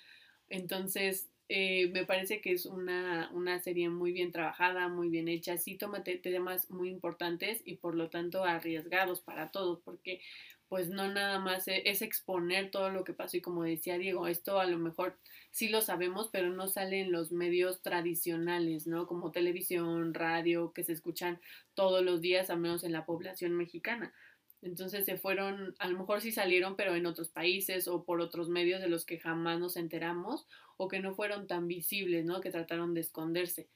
Entonces, 0.49 1.29
eh, 1.51 1.91
me 1.93 2.07
parece 2.07 2.41
que 2.41 2.53
es 2.53 2.65
una, 2.65 3.31
una, 3.35 3.59
serie 3.59 3.91
muy 3.91 4.13
bien 4.13 4.33
trabajada, 4.33 4.89
muy 4.89 5.11
bien 5.11 5.29
hecha, 5.29 5.59
sí 5.59 5.77
toma 5.77 6.03
temas 6.03 6.71
muy 6.71 6.89
importantes 6.89 7.61
y 7.65 7.77
por 7.77 7.95
lo 7.95 8.09
tanto 8.09 8.45
arriesgados 8.45 9.21
para 9.21 9.51
todos, 9.51 9.81
porque 9.81 10.21
pues 10.69 10.89
no 10.89 11.09
nada 11.09 11.39
más 11.39 11.69
e, 11.69 11.83
es 11.89 12.03
exponer 12.03 12.71
todo 12.71 12.91
lo 12.91 13.05
que 13.05 13.15
pasó 13.15 13.37
y 13.37 13.41
como 13.43 13.63
decía 13.65 13.99
Diego, 13.99 14.27
esto 14.27 14.61
a 14.61 14.67
lo 14.67 14.79
mejor 14.79 15.19
sí 15.51 15.69
lo 15.69 15.81
sabemos, 15.83 16.29
pero 16.31 16.51
no 16.51 16.69
sale 16.69 17.01
en 17.01 17.13
los 17.13 17.33
medios 17.33 17.83
tradicionales, 17.83 18.87
¿no? 18.87 19.07
Como 19.07 19.33
televisión, 19.33 20.15
radio, 20.15 20.73
que 20.73 20.85
se 20.85 20.93
escuchan 20.93 21.41
todos 21.75 22.03
los 22.03 22.21
días, 22.23 22.51
al 22.51 22.61
menos 22.61 22.85
en 22.85 22.93
la 22.93 23.07
población 23.07 23.55
mexicana. 23.55 24.15
Entonces 24.61 25.05
se 25.05 25.17
fueron, 25.17 25.75
a 25.79 25.89
lo 25.89 25.99
mejor 25.99 26.21
sí 26.21 26.33
salieron, 26.33 26.77
pero 26.77 26.95
en 26.95 27.07
otros 27.07 27.29
países 27.29 27.87
o 27.87 28.05
por 28.05 28.21
otros 28.21 28.49
medios 28.49 28.81
de 28.81 28.89
los 28.89 29.05
que 29.05 29.19
jamás 29.19 29.61
nos 29.61 29.77
enteramos 29.77 30.47
o 30.77 30.89
que 30.89 31.01
no 31.01 31.15
fueron 31.15 31.47
tan 31.47 31.69
visibles, 31.69 32.25
¿no? 32.25 32.41
Que 32.41 32.51
trataron 32.51 32.95
de 32.95 33.01
esconderse. 33.01 33.69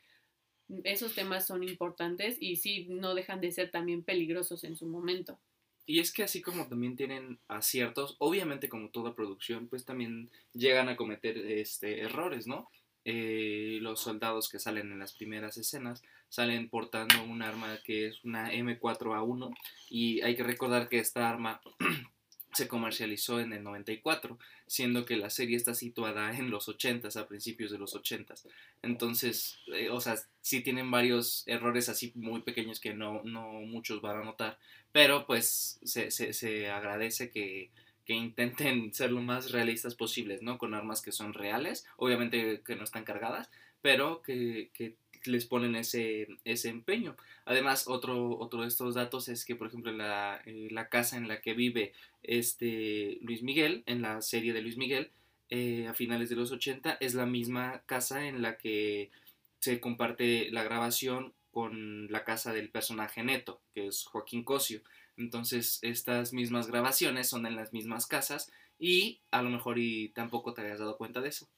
Esos 0.84 1.14
temas 1.14 1.46
son 1.46 1.62
importantes 1.62 2.36
y 2.40 2.56
sí 2.56 2.86
no 2.88 3.14
dejan 3.14 3.40
de 3.40 3.52
ser 3.52 3.70
también 3.70 4.02
peligrosos 4.02 4.64
en 4.64 4.76
su 4.76 4.86
momento. 4.86 5.38
Y 5.84 5.98
es 5.98 6.12
que 6.12 6.22
así 6.22 6.40
como 6.40 6.68
también 6.68 6.96
tienen 6.96 7.38
aciertos, 7.48 8.16
obviamente 8.18 8.68
como 8.68 8.90
toda 8.90 9.14
producción, 9.14 9.68
pues 9.68 9.84
también 9.84 10.30
llegan 10.52 10.88
a 10.88 10.96
cometer 10.96 11.36
este, 11.38 12.00
errores, 12.00 12.46
¿no? 12.46 12.68
Eh, 13.04 13.78
los 13.80 14.00
soldados 14.00 14.48
que 14.48 14.58
salen 14.58 14.92
en 14.92 14.98
las 14.98 15.12
primeras 15.12 15.56
escenas 15.56 16.02
salen 16.28 16.68
portando 16.68 17.22
un 17.24 17.42
arma 17.42 17.78
que 17.84 18.06
es 18.06 18.24
una 18.24 18.52
M4A1 18.52 19.54
y 19.90 20.20
hay 20.22 20.36
que 20.36 20.44
recordar 20.44 20.88
que 20.88 20.98
esta 20.98 21.28
arma 21.28 21.60
se 22.54 22.68
comercializó 22.68 23.40
en 23.40 23.52
el 23.52 23.62
94, 23.64 24.38
siendo 24.66 25.04
que 25.04 25.16
la 25.16 25.30
serie 25.30 25.56
está 25.56 25.74
situada 25.74 26.36
en 26.36 26.50
los 26.50 26.68
80s, 26.68 27.16
a 27.16 27.26
principios 27.26 27.70
de 27.70 27.78
los 27.78 27.94
80s. 27.94 28.46
Entonces, 28.82 29.58
eh, 29.74 29.88
o 29.90 30.00
sea, 30.00 30.16
sí 30.40 30.60
tienen 30.60 30.90
varios 30.90 31.44
errores 31.46 31.88
así 31.88 32.12
muy 32.14 32.42
pequeños 32.42 32.78
que 32.78 32.94
no, 32.94 33.22
no 33.24 33.50
muchos 33.62 34.00
van 34.00 34.18
a 34.18 34.24
notar, 34.24 34.58
pero 34.92 35.26
pues 35.26 35.80
se, 35.82 36.10
se, 36.10 36.32
se 36.34 36.70
agradece 36.70 37.30
que, 37.30 37.70
que 38.04 38.14
intenten 38.14 38.92
ser 38.94 39.12
lo 39.12 39.20
más 39.20 39.52
realistas 39.52 39.94
posibles, 39.94 40.42
¿no? 40.42 40.58
Con 40.58 40.74
armas 40.74 41.02
que 41.02 41.12
son 41.12 41.34
reales, 41.34 41.86
obviamente 41.96 42.62
que 42.64 42.76
no 42.76 42.84
están 42.84 43.04
cargadas, 43.04 43.50
pero 43.80 44.22
que, 44.22 44.70
que 44.72 44.96
les 45.24 45.46
ponen 45.46 45.76
ese, 45.76 46.28
ese 46.44 46.68
empeño. 46.68 47.16
Además, 47.44 47.86
otro, 47.88 48.38
otro 48.38 48.62
de 48.62 48.68
estos 48.68 48.94
datos 48.94 49.28
es 49.28 49.44
que, 49.44 49.56
por 49.56 49.68
ejemplo, 49.68 49.92
la, 49.92 50.40
eh, 50.46 50.68
la 50.70 50.88
casa 50.88 51.16
en 51.16 51.28
la 51.28 51.40
que 51.40 51.54
vive 51.54 51.92
este 52.22 53.18
Luis 53.22 53.42
Miguel, 53.42 53.82
en 53.86 54.02
la 54.02 54.20
serie 54.22 54.52
de 54.52 54.62
Luis 54.62 54.76
Miguel, 54.76 55.10
eh, 55.50 55.86
a 55.88 55.94
finales 55.94 56.28
de 56.28 56.36
los 56.36 56.50
80, 56.50 56.98
es 57.00 57.14
la 57.14 57.26
misma 57.26 57.82
casa 57.86 58.26
en 58.26 58.42
la 58.42 58.56
que 58.56 59.10
se 59.58 59.80
comparte 59.80 60.50
la 60.50 60.64
grabación 60.64 61.34
con 61.50 62.10
la 62.10 62.24
casa 62.24 62.52
del 62.52 62.70
personaje 62.70 63.22
neto, 63.22 63.60
que 63.74 63.88
es 63.88 64.04
Joaquín 64.06 64.44
Cosio. 64.44 64.80
Entonces, 65.16 65.78
estas 65.82 66.32
mismas 66.32 66.66
grabaciones 66.66 67.28
son 67.28 67.46
en 67.46 67.56
las 67.56 67.72
mismas 67.72 68.06
casas 68.06 68.50
y 68.78 69.22
a 69.30 69.42
lo 69.42 69.50
mejor 69.50 69.78
y 69.78 70.10
tampoco 70.10 70.54
te 70.54 70.62
habías 70.62 70.78
dado 70.78 70.96
cuenta 70.96 71.20
de 71.20 71.28
eso. 71.28 71.48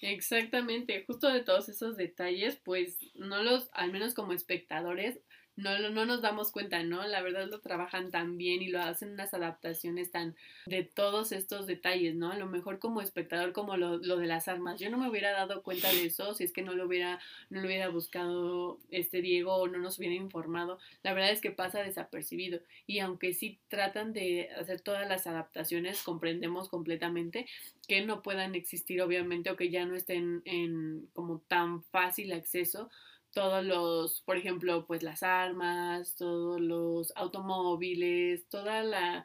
Exactamente, 0.00 1.04
justo 1.06 1.28
de 1.28 1.42
todos 1.42 1.68
esos 1.68 1.96
detalles, 1.96 2.56
pues 2.64 2.98
no 3.14 3.42
los, 3.42 3.70
al 3.72 3.92
menos 3.92 4.14
como 4.14 4.32
espectadores, 4.32 5.20
no, 5.56 5.90
no 5.90 6.06
nos 6.06 6.22
damos 6.22 6.50
cuenta, 6.50 6.82
¿no? 6.82 7.06
La 7.06 7.20
verdad 7.20 7.46
lo 7.48 7.60
trabajan 7.60 8.10
tan 8.10 8.38
bien 8.38 8.62
y 8.62 8.68
lo 8.68 8.80
hacen 8.80 9.12
unas 9.12 9.34
adaptaciones 9.34 10.10
tan 10.10 10.34
de 10.66 10.82
todos 10.82 11.30
estos 11.32 11.66
detalles, 11.66 12.14
¿no? 12.14 12.32
A 12.32 12.36
lo 12.36 12.46
mejor 12.46 12.78
como 12.78 13.02
espectador, 13.02 13.52
como 13.52 13.76
lo, 13.76 13.98
lo, 13.98 14.16
de 14.16 14.26
las 14.26 14.48
armas. 14.48 14.80
Yo 14.80 14.90
no 14.90 14.96
me 14.96 15.10
hubiera 15.10 15.32
dado 15.32 15.62
cuenta 15.62 15.92
de 15.92 16.06
eso 16.06 16.34
si 16.34 16.44
es 16.44 16.52
que 16.52 16.62
no 16.62 16.72
lo 16.72 16.86
hubiera, 16.86 17.20
no 17.50 17.60
lo 17.60 17.66
hubiera 17.66 17.88
buscado 17.90 18.78
este 18.90 19.20
Diego 19.20 19.54
o 19.56 19.68
no 19.68 19.78
nos 19.78 19.98
hubiera 19.98 20.14
informado. 20.14 20.78
La 21.02 21.12
verdad 21.12 21.30
es 21.30 21.42
que 21.42 21.50
pasa 21.50 21.82
desapercibido. 21.82 22.60
Y 22.86 23.00
aunque 23.00 23.34
sí 23.34 23.58
tratan 23.68 24.12
de 24.14 24.50
hacer 24.58 24.80
todas 24.80 25.06
las 25.06 25.26
adaptaciones, 25.26 26.02
comprendemos 26.02 26.70
completamente 26.70 27.46
que 27.86 28.00
no 28.00 28.22
puedan 28.22 28.54
existir, 28.54 29.02
obviamente, 29.02 29.50
o 29.50 29.56
que 29.56 29.70
ya 29.70 29.84
no 29.84 29.94
estén 29.94 30.40
en 30.46 31.08
como 31.12 31.40
tan 31.40 31.82
fácil 31.84 32.32
acceso 32.32 32.90
todos 33.32 33.64
los, 33.64 34.22
por 34.22 34.36
ejemplo, 34.36 34.86
pues 34.86 35.02
las 35.02 35.22
armas, 35.22 36.14
todos 36.16 36.60
los 36.60 37.12
automóviles, 37.16 38.46
toda 38.48 38.82
la, 38.82 39.24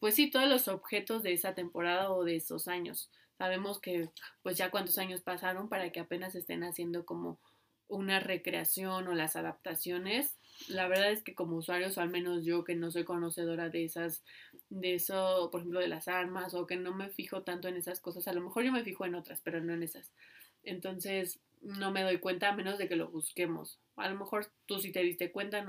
pues 0.00 0.14
sí, 0.14 0.30
todos 0.30 0.48
los 0.48 0.68
objetos 0.68 1.22
de 1.22 1.32
esa 1.32 1.54
temporada 1.54 2.10
o 2.10 2.24
de 2.24 2.36
esos 2.36 2.68
años. 2.68 3.10
Sabemos 3.38 3.80
que 3.80 4.10
pues 4.42 4.56
ya 4.56 4.70
cuántos 4.70 4.98
años 4.98 5.22
pasaron 5.22 5.68
para 5.68 5.90
que 5.92 6.00
apenas 6.00 6.34
estén 6.34 6.64
haciendo 6.64 7.04
como 7.04 7.38
una 7.88 8.20
recreación 8.20 9.08
o 9.08 9.14
las 9.14 9.36
adaptaciones. 9.36 10.36
La 10.68 10.88
verdad 10.88 11.10
es 11.12 11.22
que 11.22 11.34
como 11.34 11.56
usuarios, 11.56 11.98
o 11.98 12.00
al 12.00 12.10
menos 12.10 12.44
yo 12.44 12.64
que 12.64 12.74
no 12.74 12.90
soy 12.90 13.04
conocedora 13.04 13.68
de 13.68 13.84
esas, 13.84 14.22
de 14.70 14.94
eso, 14.94 15.48
por 15.50 15.60
ejemplo, 15.60 15.80
de 15.80 15.88
las 15.88 16.08
armas, 16.08 16.54
o 16.54 16.66
que 16.66 16.76
no 16.76 16.94
me 16.94 17.10
fijo 17.10 17.42
tanto 17.42 17.68
en 17.68 17.76
esas 17.76 18.00
cosas, 18.00 18.26
a 18.28 18.32
lo 18.32 18.40
mejor 18.40 18.64
yo 18.64 18.72
me 18.72 18.84
fijo 18.84 19.04
en 19.04 19.14
otras, 19.14 19.40
pero 19.42 19.60
no 19.60 19.74
en 19.74 19.82
esas. 19.82 20.12
Entonces, 20.62 21.40
no 21.64 21.90
me 21.90 22.02
doy 22.02 22.18
cuenta 22.18 22.50
a 22.50 22.56
menos 22.56 22.78
de 22.78 22.88
que 22.88 22.96
lo 22.96 23.08
busquemos. 23.08 23.80
A 23.96 24.08
lo 24.08 24.16
mejor 24.16 24.46
tú 24.66 24.78
si 24.78 24.92
te 24.92 25.02
diste 25.02 25.32
cuenta, 25.32 25.64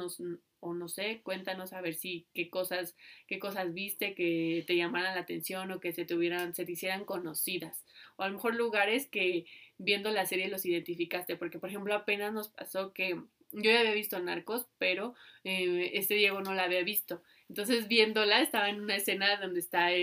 o 0.60 0.74
no 0.74 0.88
sé, 0.90 1.22
cuéntanos 1.24 1.74
a 1.74 1.82
ver 1.82 1.96
si 1.96 2.28
qué 2.34 2.50
cosas, 2.50 2.96
qué 3.28 3.40
cosas 3.40 3.74
viste 3.74 4.14
que 4.14 4.64
te 4.68 4.76
llamaran 4.76 5.16
la 5.16 5.22
atención 5.22 5.72
o 5.72 5.80
que 5.80 5.94
se 5.94 6.06
tuvieran, 6.06 6.54
se 6.54 6.66
te 6.66 6.74
hicieran 6.74 7.06
conocidas. 7.06 7.86
O 8.18 8.24
a 8.24 8.28
lo 8.28 8.36
mejor 8.36 8.56
lugares 8.56 9.08
que 9.08 9.46
viendo 9.78 10.12
la 10.12 10.26
serie 10.26 10.50
los 10.50 10.66
identificaste. 10.66 11.36
Porque, 11.38 11.60
por 11.60 11.70
ejemplo, 11.70 11.94
apenas 11.94 12.34
nos 12.34 12.50
pasó 12.50 12.94
que 12.94 13.22
yo 13.52 13.72
ya 13.72 13.80
había 13.80 13.94
visto 13.94 14.20
Narcos, 14.20 14.68
pero 14.78 15.16
eh, 15.44 15.92
este 15.94 16.16
Diego 16.16 16.42
no 16.42 16.54
la 16.54 16.64
había 16.64 16.84
visto. 16.84 17.22
Entonces, 17.48 17.88
viéndola, 17.88 18.42
estaba 18.42 18.70
en 18.70 18.82
una 18.82 18.96
escena 18.96 19.38
donde 19.38 19.60
están 19.60 19.94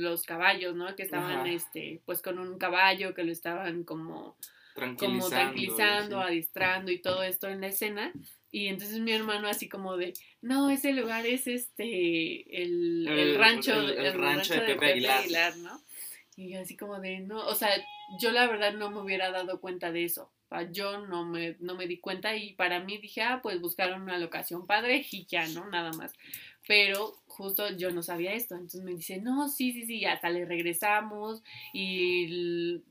los 0.00 0.22
caballos, 0.22 0.74
¿no? 0.74 0.94
Que 0.94 1.02
estaban, 1.02 1.46
este, 1.46 2.00
pues 2.06 2.22
con 2.22 2.38
un 2.38 2.58
caballo 2.58 3.12
que 3.12 3.24
lo 3.24 3.32
estaban 3.32 3.84
como 3.84 4.36
tranquilizando, 4.74 5.24
como 5.24 5.28
tranquilizando, 5.28 6.20
adistrando 6.20 6.90
y 6.90 7.00
todo 7.00 7.22
esto 7.22 7.48
en 7.48 7.60
la 7.60 7.68
escena. 7.68 8.12
Y 8.50 8.68
entonces 8.68 8.98
mi 9.00 9.12
hermano 9.12 9.48
así 9.48 9.68
como 9.68 9.96
de, 9.96 10.12
no, 10.42 10.70
ese 10.70 10.92
lugar 10.92 11.26
es 11.26 11.46
este, 11.46 12.62
el, 12.62 13.08
el, 13.08 13.38
rancho, 13.38 13.80
el, 13.80 14.12
rancho, 14.12 14.54
de, 14.54 14.60
Pepe, 14.60 14.92
Aguilar. 14.92 15.56
¿no? 15.56 15.80
Y 16.36 16.50
yo 16.52 16.60
así 16.60 16.76
como 16.76 17.00
de, 17.00 17.20
no, 17.20 17.46
o 17.46 17.54
sea, 17.54 17.70
yo 18.20 18.30
la 18.30 18.46
verdad 18.46 18.74
no 18.74 18.90
me 18.90 19.00
hubiera 19.00 19.30
dado 19.30 19.60
cuenta 19.60 19.90
de 19.90 20.04
eso. 20.04 20.30
Yo 20.70 21.06
no 21.06 21.24
me, 21.24 21.56
no 21.60 21.74
me 21.74 21.86
di 21.86 21.98
cuenta 21.98 22.36
y 22.36 22.52
para 22.52 22.80
mí 22.80 22.98
dije, 22.98 23.22
ah, 23.22 23.40
pues 23.42 23.60
buscaron 23.60 24.02
una 24.02 24.18
locación 24.18 24.66
padre 24.66 25.06
y 25.10 25.24
ya, 25.26 25.46
¿no? 25.48 25.66
Nada 25.70 25.92
más. 25.92 26.12
Pero 26.66 27.22
justo 27.26 27.70
yo 27.76 27.90
no 27.90 28.02
sabía 28.02 28.34
esto. 28.34 28.54
Entonces 28.54 28.82
me 28.82 28.94
dice, 28.94 29.18
no, 29.18 29.48
sí, 29.48 29.72
sí, 29.72 29.86
sí, 29.86 30.04
hasta 30.04 30.28
le 30.28 30.44
regresamos 30.44 31.42
y 31.72 32.82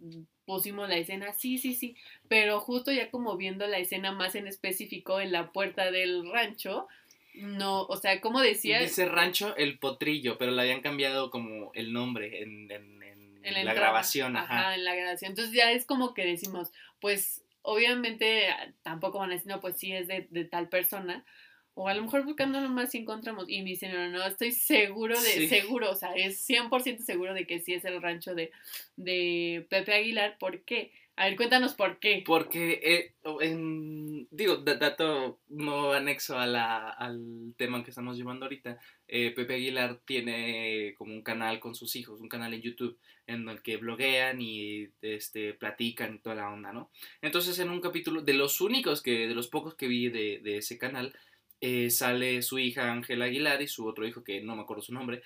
pusimos 0.52 0.90
la 0.90 0.98
escena, 0.98 1.32
sí, 1.32 1.58
sí, 1.58 1.76
sí, 1.76 1.96
pero 2.28 2.60
justo 2.60 2.92
ya 2.92 3.10
como 3.10 3.38
viendo 3.38 3.68
la 3.68 3.78
escena 3.78 4.12
más 4.12 4.36
en 4.36 4.48
específico 4.48 5.22
en 5.22 5.32
la 5.32 5.54
puerta 5.54 5.92
del 5.92 6.30
rancho, 6.30 6.90
no, 7.36 7.84
o 7.84 7.96
sea, 7.96 8.20
como 8.20 8.42
decía... 8.42 8.82
Dice 8.82 9.06
rancho 9.06 9.56
el 9.56 9.80
potrillo, 9.80 10.38
pero 10.38 10.52
le 10.52 10.62
habían 10.62 10.82
cambiado 10.82 11.32
como 11.32 11.72
el 11.74 11.94
nombre 11.94 12.44
en, 12.44 12.70
en, 12.70 13.66
la, 13.66 13.74
grabación. 13.74 14.36
Ajá. 14.36 14.76
en 14.76 14.84
la 14.84 14.94
grabación. 14.94 15.32
Entonces 15.32 15.54
ya 15.54 15.72
es 15.72 15.86
como 15.86 16.14
que 16.14 16.26
decimos, 16.26 16.74
pues 17.00 17.46
obviamente 17.62 18.50
tampoco 18.82 19.20
van 19.20 19.30
a 19.30 19.36
decir, 19.36 19.48
no, 19.48 19.62
pues 19.62 19.78
sí 19.78 19.94
es 19.94 20.10
de, 20.10 20.28
de 20.32 20.44
tal 20.44 20.68
persona, 20.68 21.24
o 21.74 21.88
a 21.88 21.94
lo 21.94 22.04
mejor 22.04 22.26
buscándolo 22.26 22.70
más 22.70 22.92
si 22.92 23.00
encontramos. 23.00 23.46
Y 23.48 23.62
me 23.62 23.70
dicen, 23.70 23.94
no, 23.94 24.10
no, 24.10 24.26
estoy 24.26 24.52
seguro 24.52 25.20
de, 25.20 25.48
seguro, 25.48 25.92
o 25.92 25.96
sea, 25.96 26.14
es 26.16 26.48
100% 26.48 27.00
seguro 27.00 27.34
de 27.34 27.48
que 27.48 27.60
sí 27.60 27.74
es 27.74 27.86
el 27.86 28.02
rancho 28.02 28.36
de, 28.36 28.52
de 28.96 29.66
Pepe 29.70 29.94
Aguilar. 29.94 30.38
¿Por 30.38 30.62
qué? 30.64 30.92
A 31.18 31.26
ver, 31.26 31.36
cuéntanos 31.36 31.74
por 31.74 32.00
qué. 32.00 32.24
Porque, 32.26 32.80
eh, 32.84 33.14
en, 33.42 34.28
digo, 34.32 34.58
dato 34.58 35.40
no 35.50 35.92
anexo 35.92 36.40
a 36.40 36.48
la, 36.48 36.90
al 36.90 37.54
tema 37.58 37.84
que 37.84 37.92
estamos 37.92 38.18
llevando 38.18 38.46
ahorita, 38.46 38.80
eh, 39.08 39.32
Pepe 39.32 39.56
Aguilar 39.56 40.00
tiene 40.06 40.96
como 40.98 41.14
un 41.14 41.22
canal 41.22 41.60
con 41.60 41.76
sus 41.76 41.96
hijos, 41.96 42.22
un 42.22 42.30
canal 42.30 42.54
en 42.54 42.62
YouTube 42.62 42.98
en 43.28 43.48
el 43.50 43.62
que 43.62 43.78
bloguean 43.78 44.42
y 44.42 44.88
este, 45.02 45.54
platican 45.54 46.16
y 46.16 46.20
toda 46.20 46.38
la 46.38 46.50
onda, 46.50 46.72
¿no? 46.74 46.90
Entonces 47.22 47.60
en 47.60 47.70
un 47.70 47.82
capítulo, 47.82 48.22
de 48.22 48.34
los 48.34 48.62
únicos 48.62 49.02
que, 49.04 49.28
de 49.28 49.36
los 49.36 49.48
pocos 49.48 49.76
que 49.76 49.88
vi 49.88 50.10
de, 50.10 50.40
de 50.40 50.58
ese 50.58 50.78
canal, 50.78 51.14
eh, 51.62 51.90
sale 51.90 52.42
su 52.42 52.60
hija 52.60 52.92
Ángela 52.92 53.26
Aguilar 53.26 53.62
y 53.62 53.68
su 53.68 53.88
otro 53.88 54.06
hijo, 54.08 54.24
que 54.24 54.42
no 54.42 54.56
me 54.56 54.64
acuerdo 54.64 54.82
su 54.82 54.94
nombre, 54.94 55.22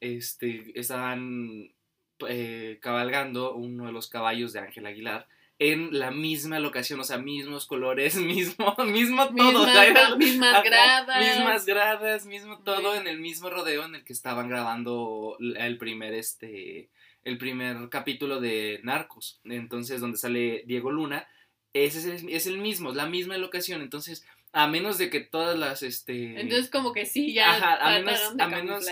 este, 0.00 0.72
estaban 0.74 1.72
eh, 2.28 2.78
cabalgando 2.80 3.54
uno 3.54 3.86
de 3.86 3.92
los 3.92 4.08
caballos 4.08 4.52
de 4.52 4.60
Ángela 4.60 4.90
Aguilar 4.90 5.26
en 5.60 5.98
la 5.98 6.10
misma 6.10 6.58
locación, 6.58 7.00
o 7.00 7.04
sea, 7.04 7.18
mismos 7.18 7.66
colores, 7.66 8.16
mismo, 8.16 8.74
mismo 8.86 9.28
todo. 9.34 9.66
Mismas, 9.66 10.16
mismas 10.16 10.64
gradas. 10.64 11.36
Mismas 11.36 11.66
gradas, 11.66 12.26
mismo 12.26 12.58
todo 12.60 12.94
en 12.94 13.06
el 13.06 13.20
mismo 13.20 13.50
rodeo 13.50 13.84
en 13.84 13.96
el 13.96 14.04
que 14.04 14.14
estaban 14.14 14.48
grabando 14.48 15.36
el 15.38 15.76
primer, 15.76 16.14
este, 16.14 16.88
el 17.24 17.36
primer 17.36 17.90
capítulo 17.90 18.40
de 18.40 18.80
Narcos. 18.84 19.38
Entonces, 19.44 20.00
donde 20.00 20.16
sale 20.16 20.62
Diego 20.66 20.90
Luna, 20.90 21.28
ese 21.74 21.98
es 21.98 22.22
el, 22.22 22.30
es 22.30 22.46
el 22.46 22.56
mismo, 22.56 22.92
la 22.92 23.06
misma 23.06 23.36
locación. 23.36 23.82
Entonces, 23.82 24.24
a 24.52 24.66
menos 24.66 24.98
de 24.98 25.10
que 25.10 25.20
todas 25.20 25.58
las, 25.58 25.82
este... 25.82 26.40
Entonces 26.40 26.70
como 26.70 26.92
que 26.92 27.06
sí, 27.06 27.32
ya 27.32 27.76
a 27.76 27.98
menos, 28.00 28.36
de 28.36 28.42
a 28.42 28.48
menos, 28.48 28.86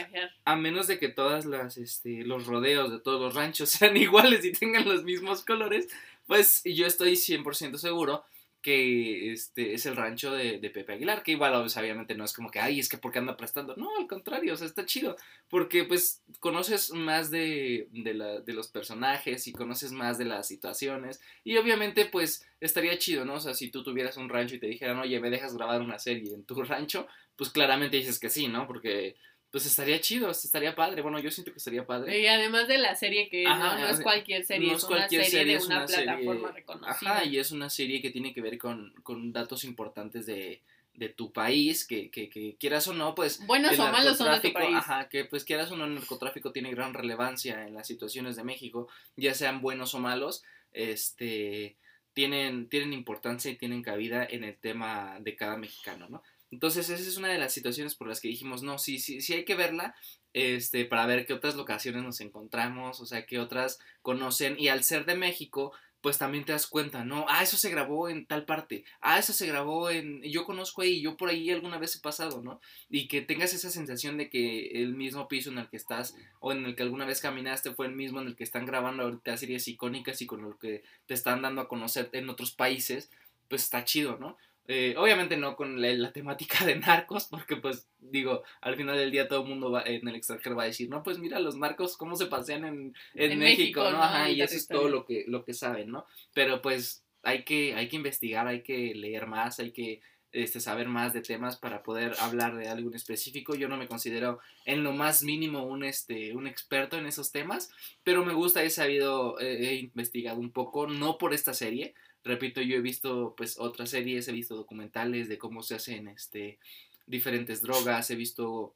a 0.44 0.56
menos 0.56 0.86
de 0.86 0.98
que 0.98 1.08
todas 1.08 1.46
las, 1.46 1.76
este, 1.76 2.22
los 2.24 2.46
rodeos 2.46 2.92
de 2.92 3.00
todos 3.00 3.20
los 3.20 3.34
ranchos 3.34 3.68
sean 3.70 3.96
iguales 3.96 4.44
y 4.44 4.52
tengan 4.52 4.88
los 4.88 5.04
mismos 5.04 5.44
colores, 5.44 5.88
pues 6.26 6.62
yo 6.64 6.86
estoy 6.86 7.12
100% 7.12 7.76
seguro 7.76 8.24
que 8.68 9.32
este 9.32 9.72
es 9.72 9.86
el 9.86 9.96
rancho 9.96 10.30
de, 10.30 10.58
Pepe 10.58 10.92
Aguilar, 10.92 11.22
que 11.22 11.32
igual 11.32 11.54
obviamente 11.54 12.14
no 12.14 12.26
es 12.26 12.34
como 12.34 12.50
que, 12.50 12.58
ay, 12.58 12.80
es 12.80 12.90
que 12.90 12.98
porque 12.98 13.18
anda 13.18 13.34
prestando, 13.34 13.74
no, 13.76 13.88
al 13.98 14.06
contrario, 14.06 14.52
o 14.52 14.56
sea, 14.58 14.66
está 14.66 14.84
chido, 14.84 15.16
porque 15.48 15.84
pues 15.84 16.22
conoces 16.38 16.90
más 16.92 17.30
de, 17.30 17.88
de 17.90 18.52
los 18.52 18.68
personajes 18.68 19.46
y 19.46 19.52
conoces 19.52 19.92
más 19.92 20.18
de 20.18 20.26
las 20.26 20.46
situaciones, 20.46 21.18
y 21.44 21.56
obviamente 21.56 22.04
pues 22.04 22.46
estaría 22.60 22.98
chido, 22.98 23.24
¿no? 23.24 23.36
O 23.36 23.40
sea, 23.40 23.54
si 23.54 23.70
tú 23.70 23.82
tuvieras 23.82 24.18
un 24.18 24.28
rancho 24.28 24.56
y 24.56 24.60
te 24.60 24.66
dijeran, 24.66 24.98
oye, 24.98 25.18
me 25.18 25.30
dejas 25.30 25.56
grabar 25.56 25.80
una 25.80 25.98
serie 25.98 26.34
en 26.34 26.44
tu 26.44 26.62
rancho, 26.62 27.06
pues 27.36 27.48
claramente 27.48 27.96
dices 27.96 28.18
que 28.18 28.28
sí, 28.28 28.48
¿no? 28.48 28.66
Porque 28.66 29.16
pues 29.50 29.64
estaría 29.64 30.00
chido, 30.00 30.30
estaría 30.30 30.74
padre. 30.74 31.00
Bueno, 31.00 31.18
yo 31.18 31.30
siento 31.30 31.52
que 31.52 31.58
estaría 31.58 31.86
padre. 31.86 32.20
Y 32.20 32.26
además 32.26 32.68
de 32.68 32.78
la 32.78 32.94
serie 32.94 33.28
que 33.30 33.44
no, 33.44 33.88
es 33.88 34.00
cualquier 34.00 34.44
serie, 34.44 34.74
es, 34.74 34.84
una 34.84 35.08
serie, 35.08 35.44
de 35.44 35.64
una, 35.64 35.86
plataforma 35.86 36.52
reconocida. 36.52 36.90
Ajá, 37.12 37.24
y 37.24 37.38
es 37.38 37.50
una 37.50 37.70
serie 37.70 38.02
que 38.02 38.10
tiene 38.10 38.34
que 38.34 38.42
ver 38.42 38.58
con, 38.58 38.92
con 39.02 39.32
datos 39.32 39.64
importantes 39.64 40.26
de, 40.26 40.62
de 40.98 41.08
tu 41.08 41.32
país, 41.32 41.86
que, 41.86 42.10
que, 42.10 42.28
que, 42.28 42.56
quieras 42.58 42.88
o 42.88 42.92
no, 42.92 43.14
pues... 43.14 43.46
Buenos 43.46 43.78
o 43.78 43.90
malos 43.90 44.18
son 44.18 44.32
de 44.32 44.48
tu 44.48 44.52
país. 44.52 44.74
Ajá, 44.76 45.08
que 45.08 45.24
pues 45.24 45.44
quieras 45.44 45.70
o 45.70 45.76
no, 45.76 45.86
el 45.86 45.94
narcotráfico 45.94 46.52
tiene 46.52 46.70
gran 46.70 46.92
relevancia 46.92 47.66
en 47.66 47.74
las 47.74 47.86
situaciones 47.86 48.36
de 48.36 48.44
México, 48.44 48.88
ya 49.16 49.32
sean 49.32 49.62
buenos 49.62 49.94
o 49.94 50.00
malos, 50.00 50.42
este, 50.72 51.76
tienen, 52.12 52.68
tienen 52.68 52.92
importancia 52.92 53.50
y 53.50 53.56
tienen 53.56 53.82
cabida 53.82 54.26
en 54.28 54.44
el 54.44 54.56
tema 54.58 55.18
de 55.20 55.36
cada 55.36 55.56
mexicano, 55.56 56.08
¿no? 56.10 56.22
Entonces 56.50 56.88
esa 56.88 57.08
es 57.08 57.16
una 57.16 57.28
de 57.28 57.38
las 57.38 57.52
situaciones 57.52 57.94
por 57.94 58.08
las 58.08 58.20
que 58.20 58.28
dijimos, 58.28 58.62
no, 58.62 58.78
sí, 58.78 58.98
sí, 58.98 59.20
sí 59.20 59.34
hay 59.34 59.44
que 59.44 59.54
verla, 59.54 59.94
este, 60.32 60.84
para 60.84 61.06
ver 61.06 61.26
qué 61.26 61.34
otras 61.34 61.56
locaciones 61.56 62.02
nos 62.02 62.20
encontramos, 62.20 63.00
o 63.00 63.06
sea, 63.06 63.26
qué 63.26 63.38
otras 63.38 63.78
conocen, 64.02 64.58
y 64.58 64.68
al 64.68 64.84
ser 64.84 65.04
de 65.04 65.14
México, 65.14 65.72
pues 66.00 66.18
también 66.18 66.44
te 66.44 66.52
das 66.52 66.66
cuenta, 66.66 67.04
¿no? 67.04 67.26
Ah, 67.28 67.42
eso 67.42 67.56
se 67.56 67.70
grabó 67.70 68.08
en 68.08 68.24
tal 68.26 68.44
parte. 68.44 68.84
Ah, 69.00 69.18
eso 69.18 69.32
se 69.32 69.46
grabó 69.46 69.90
en... 69.90 70.22
Yo 70.22 70.44
conozco 70.44 70.82
ahí, 70.82 71.00
yo 71.00 71.16
por 71.16 71.28
ahí 71.28 71.50
alguna 71.50 71.78
vez 71.78 71.96
he 71.96 72.00
pasado, 72.00 72.40
¿no? 72.40 72.60
Y 72.88 73.08
que 73.08 73.20
tengas 73.20 73.52
esa 73.52 73.70
sensación 73.70 74.16
de 74.16 74.30
que 74.30 74.82
el 74.82 74.94
mismo 74.94 75.26
piso 75.26 75.50
en 75.50 75.58
el 75.58 75.68
que 75.68 75.76
estás 75.76 76.14
o 76.38 76.52
en 76.52 76.64
el 76.64 76.76
que 76.76 76.84
alguna 76.84 77.04
vez 77.04 77.20
caminaste 77.20 77.74
fue 77.74 77.86
el 77.86 77.96
mismo 77.96 78.20
en 78.20 78.28
el 78.28 78.36
que 78.36 78.44
están 78.44 78.64
grabando 78.64 79.02
ahorita 79.02 79.36
series 79.36 79.66
icónicas 79.66 80.22
y 80.22 80.26
con 80.26 80.42
lo 80.42 80.56
que 80.56 80.84
te 81.06 81.14
están 81.14 81.42
dando 81.42 81.62
a 81.62 81.68
conocer 81.68 82.10
en 82.12 82.28
otros 82.30 82.52
países, 82.52 83.10
pues 83.48 83.64
está 83.64 83.84
chido, 83.84 84.18
¿no? 84.18 84.36
Eh, 84.70 84.94
obviamente 84.98 85.38
no 85.38 85.56
con 85.56 85.80
la, 85.80 86.12
temática 86.12 86.64
de 86.66 86.76
narcos, 86.76 87.24
porque 87.24 87.56
pues 87.56 87.88
digo, 87.98 88.42
al 88.60 88.76
final 88.76 88.98
del 88.98 89.10
día 89.10 89.26
todo 89.26 89.42
el 89.42 89.48
mundo 89.48 89.70
va, 89.70 89.82
en 89.82 90.06
el 90.06 90.14
extranjero 90.14 90.56
va 90.56 90.64
a 90.64 90.66
decir, 90.66 90.90
no, 90.90 91.02
pues 91.02 91.18
mira 91.18 91.40
los 91.40 91.56
narcos 91.56 91.96
cómo 91.96 92.16
se 92.16 92.26
pasean 92.26 92.66
en, 92.66 92.94
en, 93.14 93.38
México, 93.38 93.80
¿no? 93.90 94.02
Ajá, 94.02 94.30
y 94.30 94.42
eso 94.42 94.56
es 94.56 94.68
todo 94.68 94.90
lo 94.90 95.06
que, 95.06 95.24
lo 95.26 95.42
que 95.42 95.54
saben, 95.54 95.90
¿no? 95.90 96.04
Pero 96.34 96.60
pues 96.60 97.02
hay 97.22 97.44
que, 97.44 97.74
hay 97.74 97.88
que 97.88 97.96
investigar, 97.96 98.46
hay 98.46 98.62
que 98.62 98.94
leer 98.94 99.26
más, 99.26 99.58
hay 99.58 99.72
que 99.72 100.02
este, 100.32 100.60
saber 100.60 100.86
más 100.86 101.14
de 101.14 101.22
temas 101.22 101.56
para 101.56 101.82
poder 101.82 102.12
hablar 102.20 102.54
de 102.54 102.68
algo 102.68 102.90
en 102.90 102.96
específico. 102.96 103.54
Yo 103.54 103.68
no 103.68 103.78
me 103.78 103.88
considero 103.88 104.38
en 104.66 104.84
lo 104.84 104.92
más 104.92 105.24
mínimo 105.24 105.62
un, 105.62 105.82
este, 105.82 106.36
un 106.36 106.46
experto 106.46 106.98
en 106.98 107.06
esos 107.06 107.32
temas, 107.32 107.70
pero 108.04 108.22
me 108.22 108.34
gusta, 108.34 108.62
he 108.62 108.68
sabido, 108.68 109.40
he 109.40 109.76
investigado 109.76 110.38
un 110.38 110.52
poco, 110.52 110.86
no 110.86 111.16
por 111.16 111.32
esta 111.32 111.54
serie, 111.54 111.94
Repito, 112.24 112.60
yo 112.60 112.76
he 112.76 112.80
visto 112.80 113.34
pues 113.36 113.58
otras 113.58 113.90
series, 113.90 114.28
he 114.28 114.32
visto 114.32 114.56
documentales 114.56 115.28
de 115.28 115.38
cómo 115.38 115.62
se 115.62 115.76
hacen 115.76 116.08
este, 116.08 116.58
diferentes 117.06 117.62
drogas, 117.62 118.10
he 118.10 118.16
visto 118.16 118.74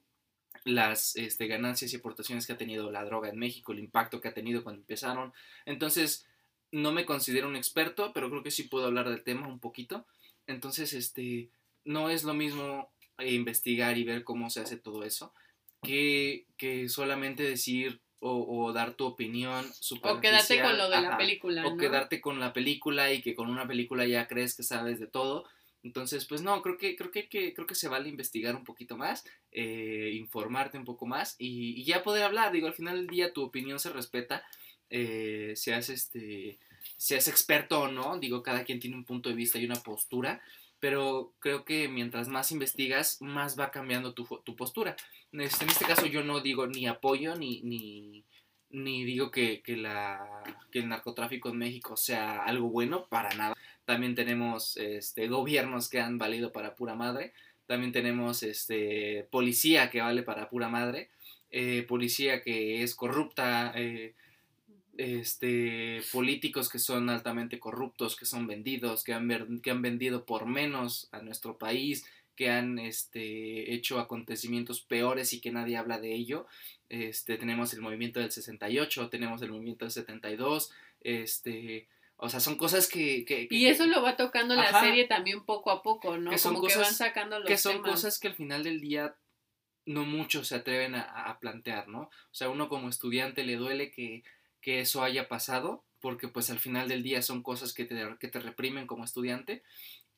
las 0.64 1.16
este, 1.16 1.46
ganancias 1.46 1.92
y 1.92 1.96
aportaciones 1.96 2.46
que 2.46 2.52
ha 2.52 2.58
tenido 2.58 2.90
la 2.90 3.04
droga 3.04 3.28
en 3.28 3.38
México, 3.38 3.72
el 3.72 3.80
impacto 3.80 4.20
que 4.20 4.28
ha 4.28 4.34
tenido 4.34 4.62
cuando 4.62 4.80
empezaron. 4.80 5.32
Entonces, 5.66 6.26
no 6.70 6.92
me 6.92 7.04
considero 7.04 7.48
un 7.48 7.56
experto, 7.56 8.12
pero 8.12 8.30
creo 8.30 8.42
que 8.42 8.50
sí 8.50 8.64
puedo 8.64 8.86
hablar 8.86 9.08
del 9.08 9.22
tema 9.22 9.48
un 9.48 9.58
poquito. 9.58 10.06
Entonces, 10.46 10.92
este, 10.92 11.50
no 11.84 12.10
es 12.10 12.24
lo 12.24 12.34
mismo 12.34 12.90
investigar 13.18 13.98
y 13.98 14.04
ver 14.04 14.24
cómo 14.24 14.50
se 14.50 14.60
hace 14.60 14.76
todo 14.76 15.04
eso 15.04 15.32
que, 15.82 16.46
que 16.56 16.88
solamente 16.88 17.42
decir 17.42 18.00
o, 18.24 18.72
dar 18.72 18.94
tu 18.94 19.04
opinión 19.04 19.66
O 20.02 20.20
quedarte 20.20 20.60
con 20.62 20.78
lo 20.78 20.88
de 20.88 21.00
la 21.00 21.16
película. 21.18 21.66
O 21.66 21.76
quedarte 21.76 22.20
con 22.20 22.38
la 22.38 22.52
película 22.52 23.12
y 23.12 23.20
que 23.20 23.34
con 23.34 23.50
una 23.50 23.66
película 23.66 24.06
ya 24.06 24.28
crees 24.28 24.56
que 24.56 24.62
sabes 24.62 25.00
de 25.00 25.08
todo. 25.08 25.44
Entonces, 25.82 26.24
pues 26.26 26.42
no, 26.42 26.62
creo 26.62 26.78
que, 26.78 26.94
creo 26.94 27.10
que, 27.10 27.28
creo 27.28 27.66
que 27.66 27.74
se 27.74 27.88
vale 27.88 28.08
investigar 28.08 28.54
un 28.54 28.62
poquito 28.62 28.96
más, 28.96 29.24
eh, 29.50 30.12
informarte 30.14 30.78
un 30.78 30.84
poco 30.84 31.06
más 31.06 31.34
y, 31.38 31.82
ya 31.82 32.04
poder 32.04 32.22
hablar. 32.22 32.52
Digo, 32.52 32.68
al 32.68 32.74
final 32.74 32.96
del 32.96 33.08
día 33.08 33.32
tu 33.32 33.42
opinión 33.42 33.80
se 33.80 33.90
respeta, 33.90 34.44
eh, 34.88 35.54
seas 35.56 35.88
este 35.88 36.58
seas 36.96 37.26
experto 37.26 37.80
o 37.80 37.88
no, 37.88 38.18
digo, 38.18 38.42
cada 38.44 38.64
quien 38.64 38.78
tiene 38.78 38.94
un 38.94 39.04
punto 39.04 39.28
de 39.28 39.34
vista 39.34 39.58
y 39.58 39.64
una 39.64 39.82
postura, 39.82 40.40
pero 40.82 41.32
creo 41.38 41.64
que 41.64 41.86
mientras 41.86 42.26
más 42.26 42.50
investigas, 42.50 43.22
más 43.22 43.56
va 43.56 43.70
cambiando 43.70 44.14
tu, 44.14 44.26
postura. 44.56 44.96
Este, 45.30 45.62
en 45.62 45.70
este 45.70 45.84
caso 45.84 46.06
yo 46.06 46.24
no 46.24 46.40
digo 46.40 46.66
ni 46.66 46.88
apoyo 46.88 47.36
ni, 47.36 47.62
ni, 48.68 49.04
digo 49.04 49.30
que, 49.30 49.62
la, 49.64 50.42
que 50.72 50.80
el 50.80 50.88
narcotráfico 50.88 51.50
en 51.50 51.58
México 51.58 51.96
sea 51.96 52.42
algo 52.42 52.68
bueno, 52.68 53.06
para 53.08 53.32
nada. 53.36 53.54
También 53.84 54.16
tenemos 54.16 54.76
este, 54.76 55.28
gobiernos 55.28 55.88
que 55.88 56.00
han 56.00 56.18
valido 56.18 56.50
para 56.50 56.74
pura 56.74 56.96
madre. 56.96 57.32
También 57.66 57.92
tenemos 57.92 58.42
este, 58.42 59.28
policía 59.30 59.88
que 59.88 60.00
vale 60.00 60.24
para 60.24 60.50
pura 60.50 60.68
madre. 60.68 61.10
Eh, 61.50 61.84
policía 61.86 62.42
que 62.42 62.82
es 62.82 62.96
corrupta. 62.96 63.72
Eh, 63.76 64.16
este, 64.98 66.02
políticos 66.12 66.68
que 66.68 66.78
son 66.78 67.08
altamente 67.08 67.58
corruptos, 67.58 68.16
que 68.16 68.26
son 68.26 68.46
vendidos, 68.46 69.04
que 69.04 69.12
han, 69.12 69.60
que 69.60 69.70
han 69.70 69.82
vendido 69.82 70.24
por 70.24 70.46
menos 70.46 71.08
a 71.12 71.20
nuestro 71.20 71.58
país, 71.58 72.04
que 72.36 72.50
han 72.50 72.78
este, 72.78 73.74
hecho 73.74 73.98
acontecimientos 73.98 74.80
peores 74.80 75.32
y 75.32 75.40
que 75.40 75.52
nadie 75.52 75.76
habla 75.76 75.98
de 75.98 76.14
ello. 76.14 76.46
Este, 76.88 77.38
tenemos 77.38 77.72
el 77.72 77.80
movimiento 77.80 78.20
del 78.20 78.30
68, 78.30 79.08
tenemos 79.08 79.40
el 79.42 79.50
movimiento 79.50 79.84
del 79.84 79.92
72, 79.92 80.72
este, 81.00 81.88
o 82.16 82.28
sea, 82.28 82.40
son 82.40 82.56
cosas 82.56 82.88
que... 82.88 83.48
y 83.50 83.66
eso 83.66 83.86
lo 83.86 84.02
va 84.02 84.16
tocando 84.16 84.54
la 84.54 84.80
serie 84.80 85.06
también 85.06 85.44
poco 85.44 85.70
a 85.70 85.82
poco, 85.82 86.18
¿no? 86.18 86.30
Que 86.30 86.38
son 86.38 86.54
Como 86.54 86.64
cosas, 86.64 86.78
que 86.78 86.84
van 86.84 86.94
sacando 86.94 87.38
los 87.38 87.48
Que 87.48 87.56
son 87.56 87.82
cosas 87.82 88.18
que 88.18 88.28
al 88.28 88.34
final 88.34 88.62
del 88.62 88.80
día 88.80 89.16
no 89.84 90.04
muchos 90.04 90.48
se 90.48 90.54
atreven 90.54 90.94
a, 90.94 91.02
a 91.02 91.40
plantear, 91.40 91.88
¿no? 91.88 92.02
O 92.02 92.34
sea, 92.34 92.50
uno 92.50 92.68
como 92.68 92.88
estudiante 92.88 93.42
le 93.42 93.56
duele 93.56 93.90
que 93.90 94.22
que 94.62 94.80
eso 94.80 95.02
haya 95.02 95.28
pasado, 95.28 95.84
porque 96.00 96.28
pues 96.28 96.48
al 96.50 96.58
final 96.58 96.88
del 96.88 97.02
día 97.02 97.20
son 97.20 97.42
cosas 97.42 97.74
que 97.74 97.84
te, 97.84 98.16
que 98.18 98.28
te 98.28 98.40
reprimen 98.40 98.86
como 98.86 99.04
estudiante 99.04 99.62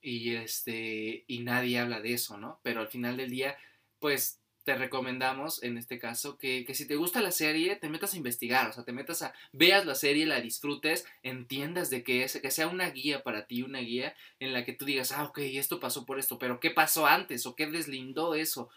y, 0.00 0.36
este, 0.36 1.24
y 1.26 1.40
nadie 1.40 1.78
habla 1.78 2.00
de 2.00 2.12
eso, 2.12 2.38
¿no? 2.38 2.60
Pero 2.62 2.80
al 2.80 2.88
final 2.88 3.16
del 3.16 3.30
día, 3.30 3.56
pues 3.98 4.40
te 4.64 4.74
recomendamos 4.74 5.62
en 5.62 5.76
este 5.76 5.98
caso 5.98 6.38
que, 6.38 6.64
que, 6.64 6.74
si 6.74 6.86
te 6.86 6.96
gusta 6.96 7.20
la 7.20 7.30
serie, 7.30 7.76
te 7.76 7.90
metas 7.90 8.14
a 8.14 8.16
investigar, 8.16 8.70
o 8.70 8.72
sea, 8.72 8.84
te 8.84 8.92
metas 8.92 9.22
a, 9.22 9.34
veas 9.52 9.84
la 9.84 9.94
serie, 9.94 10.26
la 10.26 10.40
disfrutes, 10.40 11.06
entiendas 11.22 11.90
de 11.90 12.02
qué 12.02 12.24
es, 12.24 12.40
que 12.40 12.50
sea 12.50 12.68
una 12.68 12.88
guía 12.90 13.22
para 13.22 13.46
ti, 13.46 13.62
una 13.62 13.80
guía 13.80 14.14
en 14.40 14.52
la 14.52 14.64
que 14.64 14.72
tú 14.72 14.86
digas, 14.86 15.12
ah, 15.12 15.24
ok, 15.24 15.38
esto 15.38 15.80
pasó 15.80 16.06
por 16.06 16.18
esto, 16.18 16.38
pero 16.38 16.60
¿qué 16.60 16.70
pasó 16.70 17.06
antes? 17.06 17.46
¿O 17.46 17.54
qué 17.54 17.66
deslindó 17.66 18.34
eso? 18.34 18.70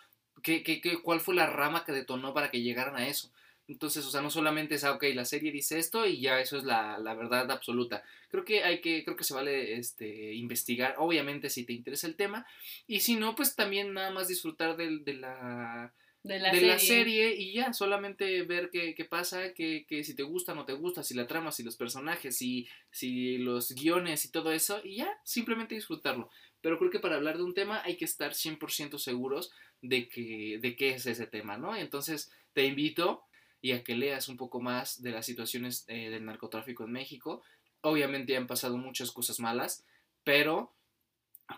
¿Qué, 0.44 0.62
qué, 0.62 0.82
qué, 0.82 1.02
¿Cuál 1.02 1.22
fue 1.22 1.36
la 1.36 1.48
rama 1.48 1.86
que 1.86 1.94
detonó 1.94 2.34
para 2.34 2.52
que 2.52 2.62
llegaran 2.62 2.98
a 2.98 3.08
eso? 3.08 3.32
Entonces, 3.68 4.06
o 4.06 4.10
sea, 4.10 4.22
no 4.22 4.30
solamente 4.30 4.76
es, 4.76 4.86
ah, 4.86 4.94
ok, 4.94 5.04
la 5.14 5.26
serie 5.26 5.52
dice 5.52 5.78
esto 5.78 6.06
y 6.06 6.22
ya 6.22 6.40
eso 6.40 6.58
es 6.58 6.64
la, 6.64 6.98
verdad 7.16 7.52
absoluta. 7.52 8.04
Creo 8.30 8.46
que 8.46 8.64
hay 8.64 8.80
que, 8.80 9.04
creo 9.04 9.18
que 9.18 9.26
se 9.26 9.34
vale 9.34 9.78
este, 9.78 10.34
investigar, 10.34 10.96
obviamente, 10.98 11.50
si 11.50 11.66
te 11.66 11.74
interesa 11.74 12.08
el 12.08 12.16
tema. 12.16 12.48
Y 12.88 13.02
si 13.02 13.18
no, 13.18 13.36
pues 13.36 13.56
también 13.56 13.94
nada 13.94 14.12
más 14.12 14.30
disfrutar 14.30 14.78
de, 14.78 15.00
de 15.00 15.14
la... 15.14 15.94
De, 16.24 16.40
la, 16.40 16.78
serie. 16.78 17.36
y 17.38 17.54
ya, 17.54 17.72
solamente 17.72 18.42
ver 18.44 18.70
qué, 18.70 18.94
qué 18.96 19.06
pasa, 19.06 19.54
que, 19.54 19.86
que, 19.88 20.04
si 20.04 20.14
te 20.14 20.24
gusta 20.24 20.52
o 20.52 20.56
no 20.56 20.66
te 20.66 20.74
gusta, 20.74 21.02
si 21.02 21.14
la 21.14 21.26
trama, 21.26 21.54
si 21.54 21.64
los 21.64 21.78
personajes, 21.78 22.36
si, 22.36 22.68
si 22.92 23.38
los 23.38 23.72
guiones 23.72 24.26
y 24.26 24.32
todo 24.32 24.52
eso, 24.52 24.82
y 24.84 24.98
ya, 24.98 25.10
simplemente 25.24 25.76
disfrutarlo. 25.76 26.30
Pero 26.60 26.80
creo 26.80 26.92
que 26.92 27.00
para 27.00 27.16
hablar 27.16 27.38
de 27.38 27.44
un 27.44 27.54
tema 27.54 27.82
hay 27.86 27.96
que 27.96 28.04
estar 28.04 28.34
100% 28.34 28.98
seguros 28.98 29.52
de, 29.82 30.10
que, 30.10 30.60
de 30.62 30.76
qué 30.76 30.90
es 30.90 31.06
ese 31.06 31.28
tema, 31.28 31.58
¿no? 31.58 31.78
Entonces, 31.78 32.30
te 32.52 32.66
invito 32.66 33.24
y 33.62 33.72
a 33.72 33.84
que 33.84 33.96
leas 33.96 34.30
un 34.30 34.38
poco 34.38 34.62
más 34.62 35.02
de 35.02 35.12
las 35.12 35.26
situaciones 35.26 35.86
eh, 35.88 36.10
del 36.10 36.26
narcotráfico 36.26 36.84
en 36.84 36.92
México. 36.92 37.42
Obviamente 37.82 38.38
han 38.38 38.48
pasado 38.48 38.78
muchas 38.78 39.12
cosas 39.12 39.40
malas, 39.40 39.86
pero 40.24 40.74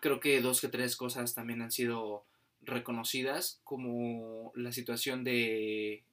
creo 0.02 0.20
que 0.20 0.42
dos 0.42 0.62
que 0.62 0.68
tres 0.68 0.96
cosas 0.96 1.34
también 1.34 1.62
han 1.62 1.72
sido 1.72 2.26
reconocidas, 2.62 3.62
como 3.64 4.52
la 4.56 4.72
situación 4.72 5.24
de, 5.24 6.04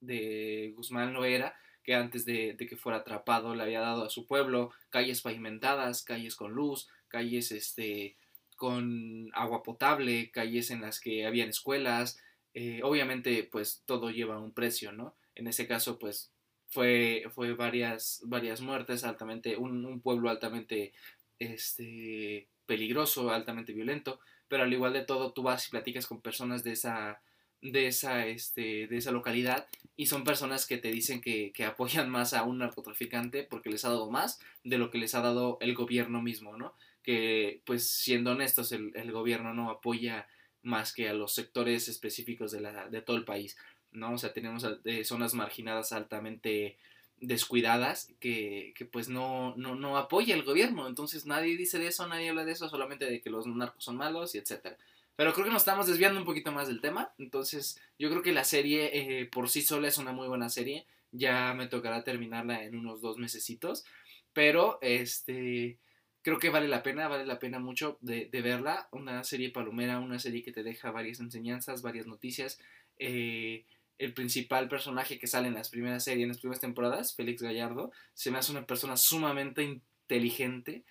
de 0.00 0.72
Guzmán 0.76 1.12
Loera, 1.12 1.54
que 1.82 1.94
antes 1.94 2.24
de, 2.24 2.56
que 2.56 2.76
fuera 2.76 2.98
atrapado 2.98 3.54
le 3.54 3.62
había 3.62 3.80
dado 3.80 4.04
a 4.04 4.10
su 4.10 4.26
pueblo 4.26 4.72
calles 4.90 5.22
pavimentadas, 5.22 6.02
calles 6.02 6.36
con 6.36 6.52
luz, 6.52 6.88
calles 7.08 7.52
este, 7.52 8.16
con 8.56 9.30
agua 9.34 9.62
potable, 9.62 10.30
calles 10.30 10.70
en 10.70 10.82
las 10.82 11.00
que 11.00 11.26
habían 11.26 11.48
escuelas. 11.48 12.18
Eh, 12.54 12.80
obviamente, 12.82 13.48
pues 13.50 13.82
todo 13.86 14.10
lleva 14.10 14.40
un 14.40 14.52
precio, 14.52 14.92
¿no? 14.92 15.14
En 15.40 15.46
ese 15.46 15.66
caso, 15.66 15.98
pues 15.98 16.30
fue, 16.68 17.24
fue 17.34 17.54
varias, 17.54 18.20
varias 18.26 18.60
muertes, 18.60 19.04
altamente, 19.04 19.56
un, 19.56 20.02
pueblo 20.02 20.28
altamente 20.28 20.92
este, 21.38 22.46
peligroso, 22.66 23.30
altamente 23.30 23.72
violento, 23.72 24.20
pero 24.48 24.64
al 24.64 24.72
igual 24.72 24.92
de 24.92 25.02
todo, 25.02 25.32
tú 25.32 25.42
vas 25.42 25.66
y 25.66 25.70
platicas 25.70 26.06
con 26.06 26.20
personas 26.20 26.62
de 26.62 26.72
esa, 26.72 27.22
de 27.62 27.86
esa, 27.86 28.26
este, 28.26 28.86
de 28.86 28.98
esa 28.98 29.12
localidad 29.12 29.66
y 29.96 30.06
son 30.06 30.24
personas 30.24 30.66
que 30.66 30.76
te 30.76 30.90
dicen 30.90 31.22
que, 31.22 31.52
que, 31.52 31.64
apoyan 31.64 32.10
más 32.10 32.34
a 32.34 32.42
un 32.42 32.58
narcotraficante 32.58 33.42
porque 33.42 33.70
les 33.70 33.86
ha 33.86 33.88
dado 33.88 34.10
más 34.10 34.40
de 34.62 34.76
lo 34.76 34.90
que 34.90 34.98
les 34.98 35.14
ha 35.14 35.22
dado 35.22 35.56
el 35.62 35.74
gobierno 35.74 36.20
mismo, 36.20 36.58
¿no? 36.58 36.74
Que, 37.02 37.62
pues, 37.64 37.88
siendo 37.88 38.32
honestos, 38.32 38.72
el, 38.72 38.92
el 38.94 39.10
gobierno 39.10 39.54
no 39.54 39.70
apoya 39.70 40.28
más 40.62 40.92
que 40.92 41.08
a 41.08 41.14
los 41.14 41.32
sectores 41.32 41.88
específicos 41.88 42.52
de, 42.52 42.60
la, 42.60 42.88
de 42.88 43.02
todo 43.02 43.16
el 43.16 43.24
país, 43.24 43.56
¿no? 43.92 44.14
O 44.14 44.18
sea, 44.18 44.32
tenemos 44.32 44.66
eh, 44.84 45.04
zonas 45.04 45.34
marginadas 45.34 45.92
altamente 45.92 46.76
descuidadas 47.20 48.12
que, 48.18 48.72
que 48.74 48.86
pues 48.86 49.08
no, 49.08 49.54
no, 49.56 49.74
no 49.74 49.96
apoya 49.96 50.34
el 50.34 50.42
gobierno. 50.42 50.88
Entonces 50.88 51.26
nadie 51.26 51.56
dice 51.56 51.78
de 51.78 51.88
eso, 51.88 52.06
nadie 52.08 52.30
habla 52.30 52.44
de 52.44 52.52
eso, 52.52 52.68
solamente 52.68 53.04
de 53.04 53.20
que 53.20 53.30
los 53.30 53.46
narcos 53.46 53.84
son 53.84 53.96
malos 53.96 54.34
y 54.34 54.38
etcétera. 54.38 54.76
Pero 55.16 55.34
creo 55.34 55.44
que 55.44 55.52
nos 55.52 55.62
estamos 55.62 55.86
desviando 55.86 56.18
un 56.18 56.24
poquito 56.24 56.50
más 56.50 56.66
del 56.66 56.80
tema. 56.80 57.12
Entonces 57.18 57.80
yo 57.98 58.08
creo 58.08 58.22
que 58.22 58.32
la 58.32 58.44
serie 58.44 58.90
eh, 58.92 59.26
por 59.26 59.50
sí 59.50 59.60
sola 59.62 59.88
es 59.88 59.98
una 59.98 60.12
muy 60.12 60.28
buena 60.28 60.48
serie. 60.48 60.86
Ya 61.12 61.52
me 61.54 61.66
tocará 61.66 62.04
terminarla 62.04 62.64
en 62.64 62.74
unos 62.74 63.02
dos 63.02 63.18
mesecitos. 63.18 63.84
Pero 64.32 64.78
este 64.80 65.76
creo 66.22 66.38
que 66.38 66.50
vale 66.50 66.68
la 66.68 66.82
pena, 66.82 67.08
vale 67.08 67.26
la 67.26 67.38
pena 67.38 67.58
mucho 67.58 67.98
de, 68.00 68.26
de 68.26 68.40
verla. 68.40 68.88
Una 68.92 69.22
serie 69.24 69.50
palomera, 69.50 69.98
una 69.98 70.18
serie 70.18 70.42
que 70.42 70.52
te 70.52 70.62
deja 70.62 70.90
varias 70.90 71.20
enseñanzas, 71.20 71.82
varias 71.82 72.06
noticias. 72.06 72.58
Eh, 72.98 73.64
el 74.00 74.14
principal 74.14 74.66
personaje 74.66 75.18
que 75.18 75.26
sale 75.26 75.48
en 75.48 75.54
las 75.54 75.68
primeras 75.68 76.04
series, 76.04 76.22
en 76.22 76.30
las 76.30 76.38
primeras 76.38 76.60
temporadas, 76.60 77.14
Félix 77.14 77.42
Gallardo, 77.42 77.92
se 78.14 78.30
me 78.30 78.38
hace 78.38 78.50
una 78.50 78.66
persona 78.66 78.96
sumamente 78.96 79.62
inteligente, 79.62 80.84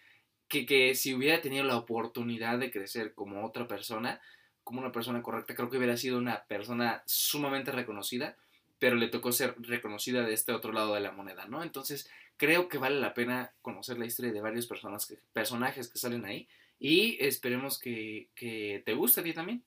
que, 0.48 0.68
que 0.68 0.94
si 0.94 1.16
hubiera 1.16 1.42
tenido 1.42 1.64
la 1.64 1.78
oportunidad 1.78 2.60
de 2.60 2.70
crecer 2.70 3.16
como 3.16 3.44
otra 3.44 3.68
persona, 3.68 4.22
como 4.64 4.82
una 4.82 4.92
persona 4.92 5.24
correcta, 5.24 5.56
creo 5.56 5.72
que 5.72 5.78
hubiera 5.78 5.98
sido 5.98 6.20
una 6.20 6.44
persona 6.44 7.02
sumamente 7.08 7.72
reconocida, 7.72 8.38
pero 8.78 8.96
le 8.96 9.08
tocó 9.08 9.32
ser 9.32 9.56
reconocida 9.58 10.24
de 10.24 10.34
este 10.34 10.52
otro 10.52 10.72
lado 10.72 10.94
de 10.94 11.02
la 11.02 11.12
moneda, 11.12 11.48
¿no? 11.48 11.64
Entonces, 11.64 12.12
creo 12.38 12.70
que 12.70 12.78
vale 12.78 13.00
la 13.00 13.16
pena 13.16 13.54
conocer 13.64 13.98
la 13.98 14.06
historia 14.06 14.32
de 14.32 14.42
varios 14.42 14.68
personajes 14.68 15.90
que 15.90 16.00
salen 16.00 16.26
ahí 16.26 16.48
y 16.78 17.18
esperemos 17.26 17.80
que, 17.80 18.30
que 18.36 18.84
te 18.86 18.94
guste 18.94 19.22
a 19.22 19.24
ti 19.24 19.34
también. 19.34 19.64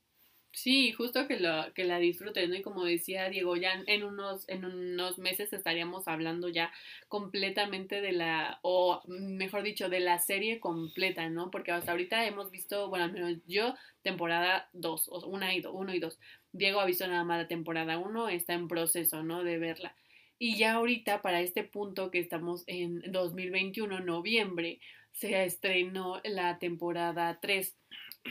Sí, 0.54 0.92
justo 0.92 1.26
que, 1.26 1.40
lo, 1.40 1.72
que 1.72 1.84
la 1.84 1.98
disfrutes, 1.98 2.46
¿no? 2.48 2.54
Y 2.56 2.62
como 2.62 2.84
decía 2.84 3.30
Diego, 3.30 3.56
ya 3.56 3.72
en 3.86 4.04
unos, 4.04 4.46
en 4.50 4.66
unos 4.66 5.18
meses 5.18 5.50
estaríamos 5.52 6.06
hablando 6.08 6.48
ya 6.48 6.70
completamente 7.08 8.02
de 8.02 8.12
la, 8.12 8.58
o 8.62 9.00
mejor 9.08 9.62
dicho, 9.62 9.88
de 9.88 10.00
la 10.00 10.18
serie 10.18 10.60
completa, 10.60 11.30
¿no? 11.30 11.50
Porque 11.50 11.72
hasta 11.72 11.92
ahorita 11.92 12.26
hemos 12.26 12.50
visto, 12.50 12.88
bueno, 12.90 13.06
al 13.06 13.12
menos 13.12 13.38
yo, 13.46 13.74
temporada 14.02 14.68
2, 14.74 15.08
o 15.08 15.26
una 15.26 15.54
y 15.54 15.64
1 15.64 15.94
y 15.94 15.98
2. 15.98 16.18
Diego 16.52 16.80
ha 16.80 16.86
visto 16.86 17.06
nada 17.06 17.24
más 17.24 17.38
la 17.38 17.48
temporada 17.48 17.96
1, 17.96 18.28
está 18.28 18.52
en 18.52 18.68
proceso, 18.68 19.22
¿no? 19.22 19.44
De 19.44 19.58
verla. 19.58 19.96
Y 20.38 20.56
ya 20.58 20.74
ahorita, 20.74 21.22
para 21.22 21.40
este 21.40 21.64
punto 21.64 22.10
que 22.10 22.18
estamos 22.18 22.64
en 22.66 23.00
2021, 23.10 24.00
noviembre, 24.00 24.80
se 25.12 25.44
estrenó 25.44 26.20
la 26.24 26.58
temporada 26.58 27.38
3 27.40 27.74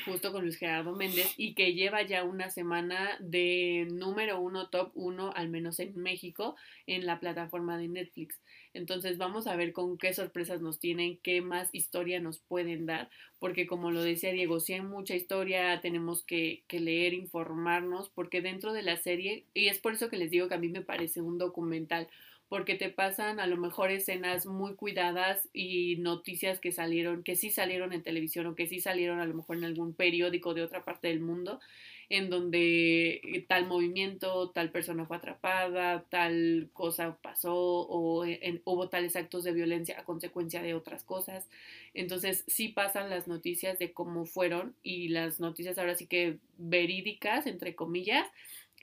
justo 0.06 0.32
con 0.32 0.44
Luis 0.44 0.58
Gerardo 0.58 0.96
Méndez 0.96 1.34
y 1.38 1.54
que 1.54 1.74
lleva 1.74 2.02
ya 2.02 2.24
una 2.24 2.50
semana 2.50 3.18
de 3.20 3.88
número 3.92 4.40
uno, 4.40 4.70
top 4.70 4.92
uno, 4.96 5.32
al 5.36 5.50
menos 5.50 5.80
en 5.80 5.96
México, 5.96 6.56
en 6.88 7.06
la 7.06 7.20
plataforma 7.20 7.78
de 7.78 7.88
Netflix. 7.88 8.40
Entonces 8.74 9.18
vamos 9.18 9.48
a 9.48 9.56
ver 9.56 9.74
con 9.74 9.98
qué 9.98 10.14
sorpresas 10.14 10.62
nos 10.62 10.80
tienen, 10.80 11.20
qué 11.22 11.42
más 11.42 11.70
historia 11.74 12.22
nos 12.22 12.40
pueden 12.40 12.86
dar, 12.86 13.10
porque 13.40 13.68
como 13.68 13.92
lo 13.92 14.02
decía 14.02 14.32
Diego, 14.32 14.60
si 14.60 14.74
hay 14.74 14.82
mucha 14.82 15.16
historia, 15.16 15.82
tenemos 15.82 16.24
que, 16.24 16.64
que 16.68 16.80
leer, 16.80 17.14
informarnos, 17.14 18.10
porque 18.10 18.42
dentro 18.42 18.72
de 18.72 18.84
la 18.84 18.98
serie, 18.98 19.46
y 19.54 19.68
es 19.68 19.80
por 19.80 19.94
eso 19.94 20.10
que 20.10 20.18
les 20.18 20.32
digo 20.32 20.48
que 20.48 20.56
a 20.56 20.60
mí 20.60 20.70
me 20.70 20.82
parece 20.82 21.22
un 21.22 21.38
documental, 21.38 22.08
porque 22.52 22.76
te 22.76 22.90
pasan 22.90 23.40
a 23.40 23.48
lo 23.48 23.56
mejor 23.56 23.92
escenas 23.92 24.46
muy 24.46 24.76
cuidadas 24.76 25.48
y 25.54 25.96
noticias 26.00 26.60
que 26.60 26.74
salieron, 26.74 27.24
que 27.24 27.38
sí 27.38 27.50
salieron 27.50 27.94
en 27.94 28.04
televisión 28.04 28.46
o 28.46 28.56
que 28.56 28.68
sí 28.68 28.82
salieron 28.82 29.22
a 29.22 29.26
lo 29.26 29.34
mejor 29.34 29.56
en 29.56 29.64
algún 29.64 29.94
periódico 29.94 30.54
de 30.54 30.62
otra 30.62 30.84
parte 30.84 31.08
del 31.08 31.22
mundo, 31.22 31.62
en 32.10 32.30
donde 32.30 33.22
eh, 33.24 33.46
tal 33.48 33.68
movimiento, 33.68 34.50
tal 34.50 34.70
persona 34.70 35.06
fue 35.06 35.16
atrapada, 35.16 36.04
tal 36.10 36.70
cosa 36.74 37.18
pasó 37.22 37.56
o 37.56 38.26
hubo 38.66 38.90
tales 38.90 39.16
actos 39.16 39.46
de 39.46 39.54
violencia 39.54 39.98
a 39.98 40.04
consecuencia 40.04 40.62
de 40.62 40.74
otras 40.74 41.06
cosas. 41.06 41.48
Entonces 41.94 42.44
sí 42.48 42.68
pasan 42.68 43.10
las 43.10 43.30
noticias 43.30 43.80
de 43.80 43.94
cómo 43.94 44.26
fueron 44.26 44.76
y 44.84 45.08
las 45.08 45.40
noticias 45.40 45.78
ahora 45.78 45.96
sí 45.96 46.06
que 46.06 46.36
verídicas, 46.58 47.48
entre 47.48 47.76
comillas, 47.76 48.28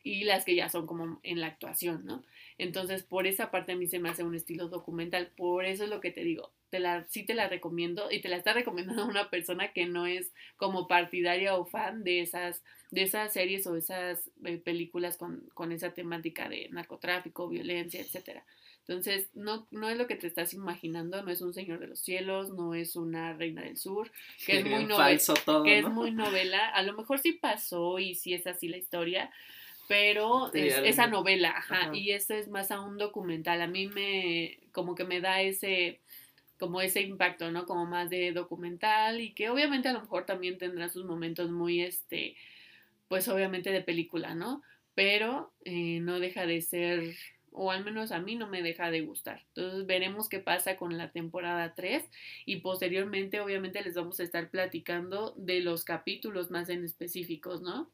y 0.02 0.24
las 0.24 0.46
que 0.46 0.54
ya 0.54 0.70
son 0.70 0.86
como 0.86 1.20
en 1.22 1.40
la 1.42 1.48
actuación, 1.48 2.06
¿no? 2.06 2.24
Entonces, 2.58 3.04
por 3.04 3.28
esa 3.28 3.52
parte 3.52 3.72
a 3.72 3.76
mí 3.76 3.86
se 3.86 4.00
me 4.00 4.08
hace 4.08 4.24
un 4.24 4.34
estilo 4.34 4.68
documental, 4.68 5.30
por 5.36 5.64
eso 5.64 5.84
es 5.84 5.90
lo 5.90 6.00
que 6.00 6.10
te 6.10 6.24
digo, 6.24 6.52
te 6.70 6.80
la, 6.80 7.06
sí 7.08 7.24
te 7.24 7.34
la 7.34 7.48
recomiendo 7.48 8.10
y 8.10 8.20
te 8.20 8.28
la 8.28 8.36
está 8.36 8.52
recomendando 8.52 9.06
una 9.06 9.30
persona 9.30 9.72
que 9.72 9.86
no 9.86 10.06
es 10.06 10.32
como 10.56 10.88
partidaria 10.88 11.54
o 11.54 11.64
fan 11.64 12.02
de 12.02 12.20
esas, 12.20 12.62
de 12.90 13.02
esas 13.02 13.32
series 13.32 13.66
o 13.66 13.76
esas 13.76 14.30
eh, 14.44 14.58
películas 14.58 15.16
con, 15.16 15.48
con 15.54 15.70
esa 15.70 15.94
temática 15.94 16.48
de 16.48 16.68
narcotráfico, 16.70 17.48
violencia, 17.48 18.00
etcétera. 18.00 18.44
Entonces, 18.88 19.28
no, 19.34 19.68
no 19.70 19.90
es 19.90 19.98
lo 19.98 20.06
que 20.06 20.16
te 20.16 20.26
estás 20.26 20.54
imaginando, 20.54 21.22
no 21.22 21.30
es 21.30 21.42
un 21.42 21.52
señor 21.52 21.78
de 21.78 21.88
los 21.88 22.00
cielos, 22.00 22.50
no 22.50 22.74
es 22.74 22.96
una 22.96 23.34
reina 23.34 23.62
del 23.62 23.76
sur, 23.76 24.10
que 24.46 24.60
es 24.60 24.64
muy 24.64 24.84
novela, 24.86 25.62
que 25.62 25.78
es 25.78 25.88
muy 25.88 26.10
novela, 26.10 26.70
a 26.70 26.82
lo 26.82 26.94
mejor 26.94 27.18
sí 27.18 27.32
pasó 27.32 27.98
y 27.98 28.14
sí 28.14 28.32
es 28.32 28.46
así 28.46 28.66
la 28.66 28.78
historia, 28.78 29.30
pero 29.88 30.52
es, 30.52 30.76
esa 30.84 31.06
novela, 31.06 31.48
ajá, 31.56 31.90
y 31.94 32.10
eso 32.10 32.34
es 32.34 32.46
más 32.48 32.70
a 32.70 32.80
un 32.82 32.98
documental. 32.98 33.62
A 33.62 33.66
mí 33.66 33.88
me, 33.88 34.60
como 34.70 34.94
que 34.94 35.04
me 35.04 35.22
da 35.22 35.40
ese, 35.40 36.02
como 36.58 36.82
ese 36.82 37.00
impacto, 37.00 37.50
¿no? 37.50 37.64
Como 37.64 37.86
más 37.86 38.10
de 38.10 38.32
documental 38.32 39.22
y 39.22 39.32
que 39.32 39.48
obviamente 39.48 39.88
a 39.88 39.94
lo 39.94 40.02
mejor 40.02 40.26
también 40.26 40.58
tendrá 40.58 40.90
sus 40.90 41.06
momentos 41.06 41.50
muy, 41.50 41.80
este, 41.80 42.36
pues 43.08 43.28
obviamente 43.28 43.72
de 43.72 43.80
película, 43.80 44.34
¿no? 44.34 44.62
Pero 44.94 45.54
eh, 45.64 46.00
no 46.00 46.20
deja 46.20 46.44
de 46.44 46.60
ser, 46.60 47.14
o 47.50 47.70
al 47.70 47.82
menos 47.82 48.12
a 48.12 48.20
mí 48.20 48.36
no 48.36 48.46
me 48.46 48.62
deja 48.62 48.90
de 48.90 49.00
gustar. 49.00 49.46
Entonces 49.54 49.86
veremos 49.86 50.28
qué 50.28 50.38
pasa 50.38 50.76
con 50.76 50.98
la 50.98 51.12
temporada 51.12 51.74
3 51.74 52.04
y 52.44 52.56
posteriormente 52.56 53.40
obviamente 53.40 53.82
les 53.82 53.94
vamos 53.94 54.20
a 54.20 54.24
estar 54.24 54.50
platicando 54.50 55.32
de 55.38 55.62
los 55.62 55.84
capítulos 55.84 56.50
más 56.50 56.68
en 56.68 56.84
específicos, 56.84 57.62
¿no? 57.62 57.90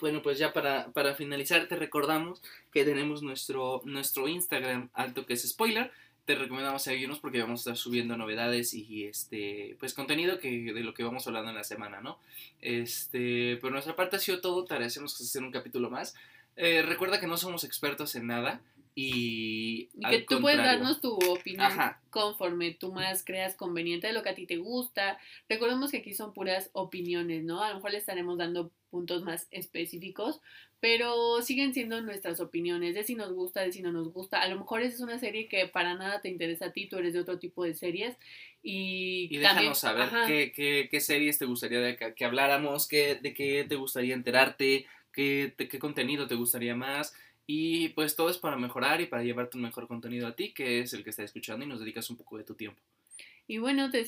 Bueno, 0.00 0.22
pues 0.22 0.38
ya 0.38 0.52
para, 0.52 0.92
para, 0.92 1.14
finalizar 1.14 1.66
te 1.68 1.76
recordamos 1.76 2.42
que 2.72 2.84
tenemos 2.84 3.22
nuestro, 3.22 3.82
nuestro 3.84 4.28
Instagram 4.28 4.90
alto 4.94 5.26
que 5.26 5.34
es 5.34 5.48
spoiler. 5.48 5.90
Te 6.24 6.34
recomendamos 6.34 6.82
seguirnos 6.82 7.18
porque 7.18 7.40
vamos 7.40 7.60
a 7.60 7.62
estar 7.62 7.76
subiendo 7.76 8.16
novedades 8.16 8.72
y 8.74 9.04
este 9.04 9.76
pues 9.80 9.94
contenido 9.94 10.38
que 10.38 10.72
de 10.72 10.80
lo 10.80 10.94
que 10.94 11.02
vamos 11.02 11.26
hablando 11.26 11.50
en 11.50 11.56
la 11.56 11.64
semana, 11.64 12.00
¿no? 12.00 12.18
Este, 12.60 13.56
por 13.56 13.72
nuestra 13.72 13.96
parte 13.96 14.16
ha 14.16 14.20
sido 14.20 14.40
todo, 14.40 14.64
te 14.64 14.74
agradecemos 14.74 15.20
hacer 15.20 15.42
un 15.42 15.50
capítulo 15.50 15.90
más. 15.90 16.14
Eh, 16.56 16.82
recuerda 16.82 17.20
que 17.20 17.26
no 17.26 17.36
somos 17.36 17.64
expertos 17.64 18.14
en 18.14 18.26
nada, 18.26 18.60
y, 18.94 19.88
que 20.10 20.26
tú 20.28 20.40
puedes 20.40 20.58
darnos 20.58 21.00
tu 21.00 21.14
opinión 21.14 21.70
conforme 22.10 22.72
tú 22.72 22.92
más 22.92 23.24
creas 23.24 23.54
conveniente 23.54 24.08
de 24.08 24.12
lo 24.12 24.22
que 24.22 24.30
a 24.30 24.34
ti 24.34 24.46
te 24.46 24.56
gusta. 24.56 25.18
Recordemos 25.48 25.90
que 25.90 25.98
aquí 25.98 26.12
son 26.12 26.32
puras 26.32 26.70
opiniones, 26.72 27.44
¿no? 27.44 27.62
A 27.62 27.70
lo 27.70 27.76
mejor 27.76 27.92
le 27.92 27.98
estaremos 27.98 28.36
dando 28.36 28.70
puntos 28.90 29.22
más 29.22 29.46
específicos, 29.50 30.40
pero 30.80 31.42
siguen 31.42 31.74
siendo 31.74 32.00
nuestras 32.00 32.40
opiniones 32.40 32.94
de 32.94 33.04
si 33.04 33.14
nos 33.14 33.32
gusta, 33.32 33.60
de 33.60 33.72
si 33.72 33.82
no 33.82 33.92
nos 33.92 34.12
gusta. 34.12 34.40
A 34.40 34.48
lo 34.48 34.58
mejor 34.58 34.82
esa 34.82 34.94
es 34.94 35.00
una 35.00 35.18
serie 35.18 35.48
que 35.48 35.66
para 35.66 35.94
nada 35.94 36.20
te 36.20 36.28
interesa 36.28 36.66
a 36.66 36.72
ti, 36.72 36.86
tú 36.86 36.96
eres 36.96 37.12
de 37.12 37.20
otro 37.20 37.38
tipo 37.38 37.64
de 37.64 37.74
series. 37.74 38.16
Y, 38.62 39.28
y 39.30 39.38
déjanos 39.38 39.78
saber 39.78 40.08
qué, 40.26 40.52
qué, 40.52 40.88
qué, 40.90 41.00
series 41.00 41.38
te 41.38 41.46
gustaría 41.46 41.80
de 41.80 41.96
que, 41.96 42.14
que 42.14 42.24
habláramos, 42.24 42.88
qué, 42.88 43.14
de 43.14 43.32
qué 43.32 43.64
te 43.68 43.76
gustaría 43.76 44.14
enterarte, 44.14 44.86
qué, 45.12 45.54
qué 45.56 45.78
contenido 45.78 46.26
te 46.26 46.34
gustaría 46.34 46.74
más. 46.74 47.14
Y 47.46 47.88
pues 47.90 48.16
todo 48.16 48.30
es 48.30 48.38
para 48.38 48.56
mejorar 48.56 49.00
y 49.00 49.06
para 49.06 49.22
llevarte 49.22 49.56
un 49.56 49.64
mejor 49.64 49.88
contenido 49.88 50.26
a 50.26 50.36
ti, 50.36 50.52
que 50.52 50.80
es 50.80 50.92
el 50.92 51.02
que 51.04 51.10
estás 51.10 51.26
escuchando 51.26 51.64
y 51.64 51.68
nos 51.68 51.80
dedicas 51.80 52.08
un 52.08 52.16
poco 52.16 52.38
de 52.38 52.44
tu 52.44 52.54
tiempo. 52.54 52.80
Y 53.50 53.58
bueno, 53.58 53.90
te, 53.90 54.04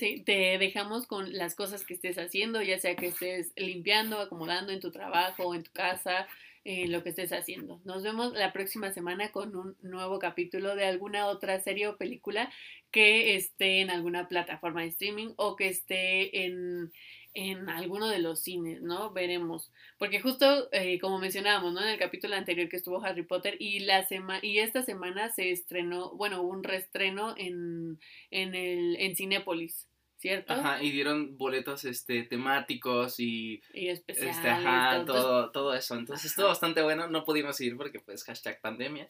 dejamos 0.57 1.05
con 1.05 1.33
las 1.33 1.53
cosas 1.53 1.83
que 1.83 1.95
estés 1.95 2.17
haciendo, 2.17 2.61
ya 2.61 2.79
sea 2.79 2.95
que 2.95 3.07
estés 3.07 3.51
limpiando, 3.57 4.21
acomodando 4.21 4.71
en 4.71 4.79
tu 4.79 4.89
trabajo, 4.89 5.53
en 5.53 5.63
tu 5.63 5.71
casa, 5.73 6.29
en 6.63 6.93
lo 6.93 7.03
que 7.03 7.09
estés 7.09 7.33
haciendo. 7.33 7.81
Nos 7.83 8.03
vemos 8.03 8.31
la 8.31 8.53
próxima 8.53 8.93
semana 8.93 9.33
con 9.33 9.53
un 9.53 9.75
nuevo 9.81 10.17
capítulo 10.17 10.77
de 10.77 10.85
alguna 10.85 11.27
otra 11.27 11.59
serie 11.59 11.89
o 11.89 11.97
película 11.97 12.53
que 12.89 13.35
esté 13.35 13.81
en 13.81 13.89
alguna 13.89 14.29
plataforma 14.29 14.83
de 14.83 14.87
streaming 14.87 15.33
o 15.35 15.57
que 15.57 15.67
esté 15.67 16.45
en, 16.45 16.93
en 17.33 17.69
alguno 17.69 18.07
de 18.07 18.19
los 18.19 18.41
cines, 18.41 18.81
¿no? 18.81 19.11
Veremos. 19.11 19.71
Porque 19.97 20.21
justo, 20.21 20.69
eh, 20.71 20.99
como 20.99 21.19
mencionábamos, 21.19 21.73
¿no? 21.73 21.81
En 21.81 21.89
el 21.89 21.99
capítulo 21.99 22.35
anterior 22.35 22.69
que 22.69 22.77
estuvo 22.77 23.03
Harry 23.03 23.23
Potter 23.23 23.55
y, 23.59 23.79
la 23.79 24.03
sema 24.05 24.39
y 24.41 24.59
esta 24.59 24.83
semana 24.83 25.29
se 25.29 25.51
estrenó, 25.51 26.11
bueno, 26.11 26.41
hubo 26.41 26.51
un 26.51 26.63
reestreno 26.63 27.33
en, 27.37 27.99
en, 28.31 28.55
el, 28.55 28.97
en 28.99 29.15
Cinépolis. 29.15 29.87
¿Cierto? 30.17 30.53
Ajá, 30.53 30.81
y 30.81 30.89
dieron 30.91 31.37
boletos 31.37 31.83
este, 31.83 32.23
temáticos 32.23 33.19
y... 33.19 33.61
Y 33.73 33.89
especiales. 33.89 34.37
Este, 34.37 34.47
ajá, 34.47 35.03
todo, 35.05 35.51
todo 35.51 35.73
eso. 35.73 35.95
Entonces 35.95 36.31
estuvo 36.31 36.47
bastante 36.47 36.81
bueno, 36.81 37.09
no 37.09 37.25
pudimos 37.25 37.59
ir 37.59 37.75
porque 37.75 37.99
pues 37.99 38.23
hashtag 38.23 38.61
pandemia. 38.61 39.09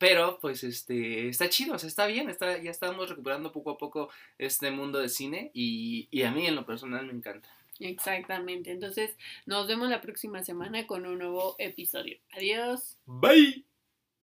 Pero, 0.00 0.38
pues, 0.40 0.64
este, 0.64 1.28
está 1.28 1.50
chido, 1.50 1.74
o 1.74 1.78
sea, 1.78 1.86
está 1.86 2.06
bien, 2.06 2.30
está, 2.30 2.56
ya 2.56 2.70
estamos 2.70 3.10
recuperando 3.10 3.52
poco 3.52 3.72
a 3.72 3.76
poco 3.76 4.08
este 4.38 4.70
mundo 4.70 4.98
de 4.98 5.10
cine 5.10 5.50
y, 5.52 6.08
y 6.10 6.22
a 6.22 6.30
mí 6.30 6.46
en 6.46 6.54
lo 6.56 6.64
personal 6.64 7.04
me 7.06 7.12
encanta. 7.12 7.50
Exactamente. 7.78 8.70
Entonces, 8.70 9.18
nos 9.44 9.68
vemos 9.68 9.90
la 9.90 10.00
próxima 10.00 10.42
semana 10.42 10.86
con 10.86 11.04
un 11.04 11.18
nuevo 11.18 11.54
episodio. 11.58 12.18
Adiós. 12.32 12.96
Bye. 13.04 13.69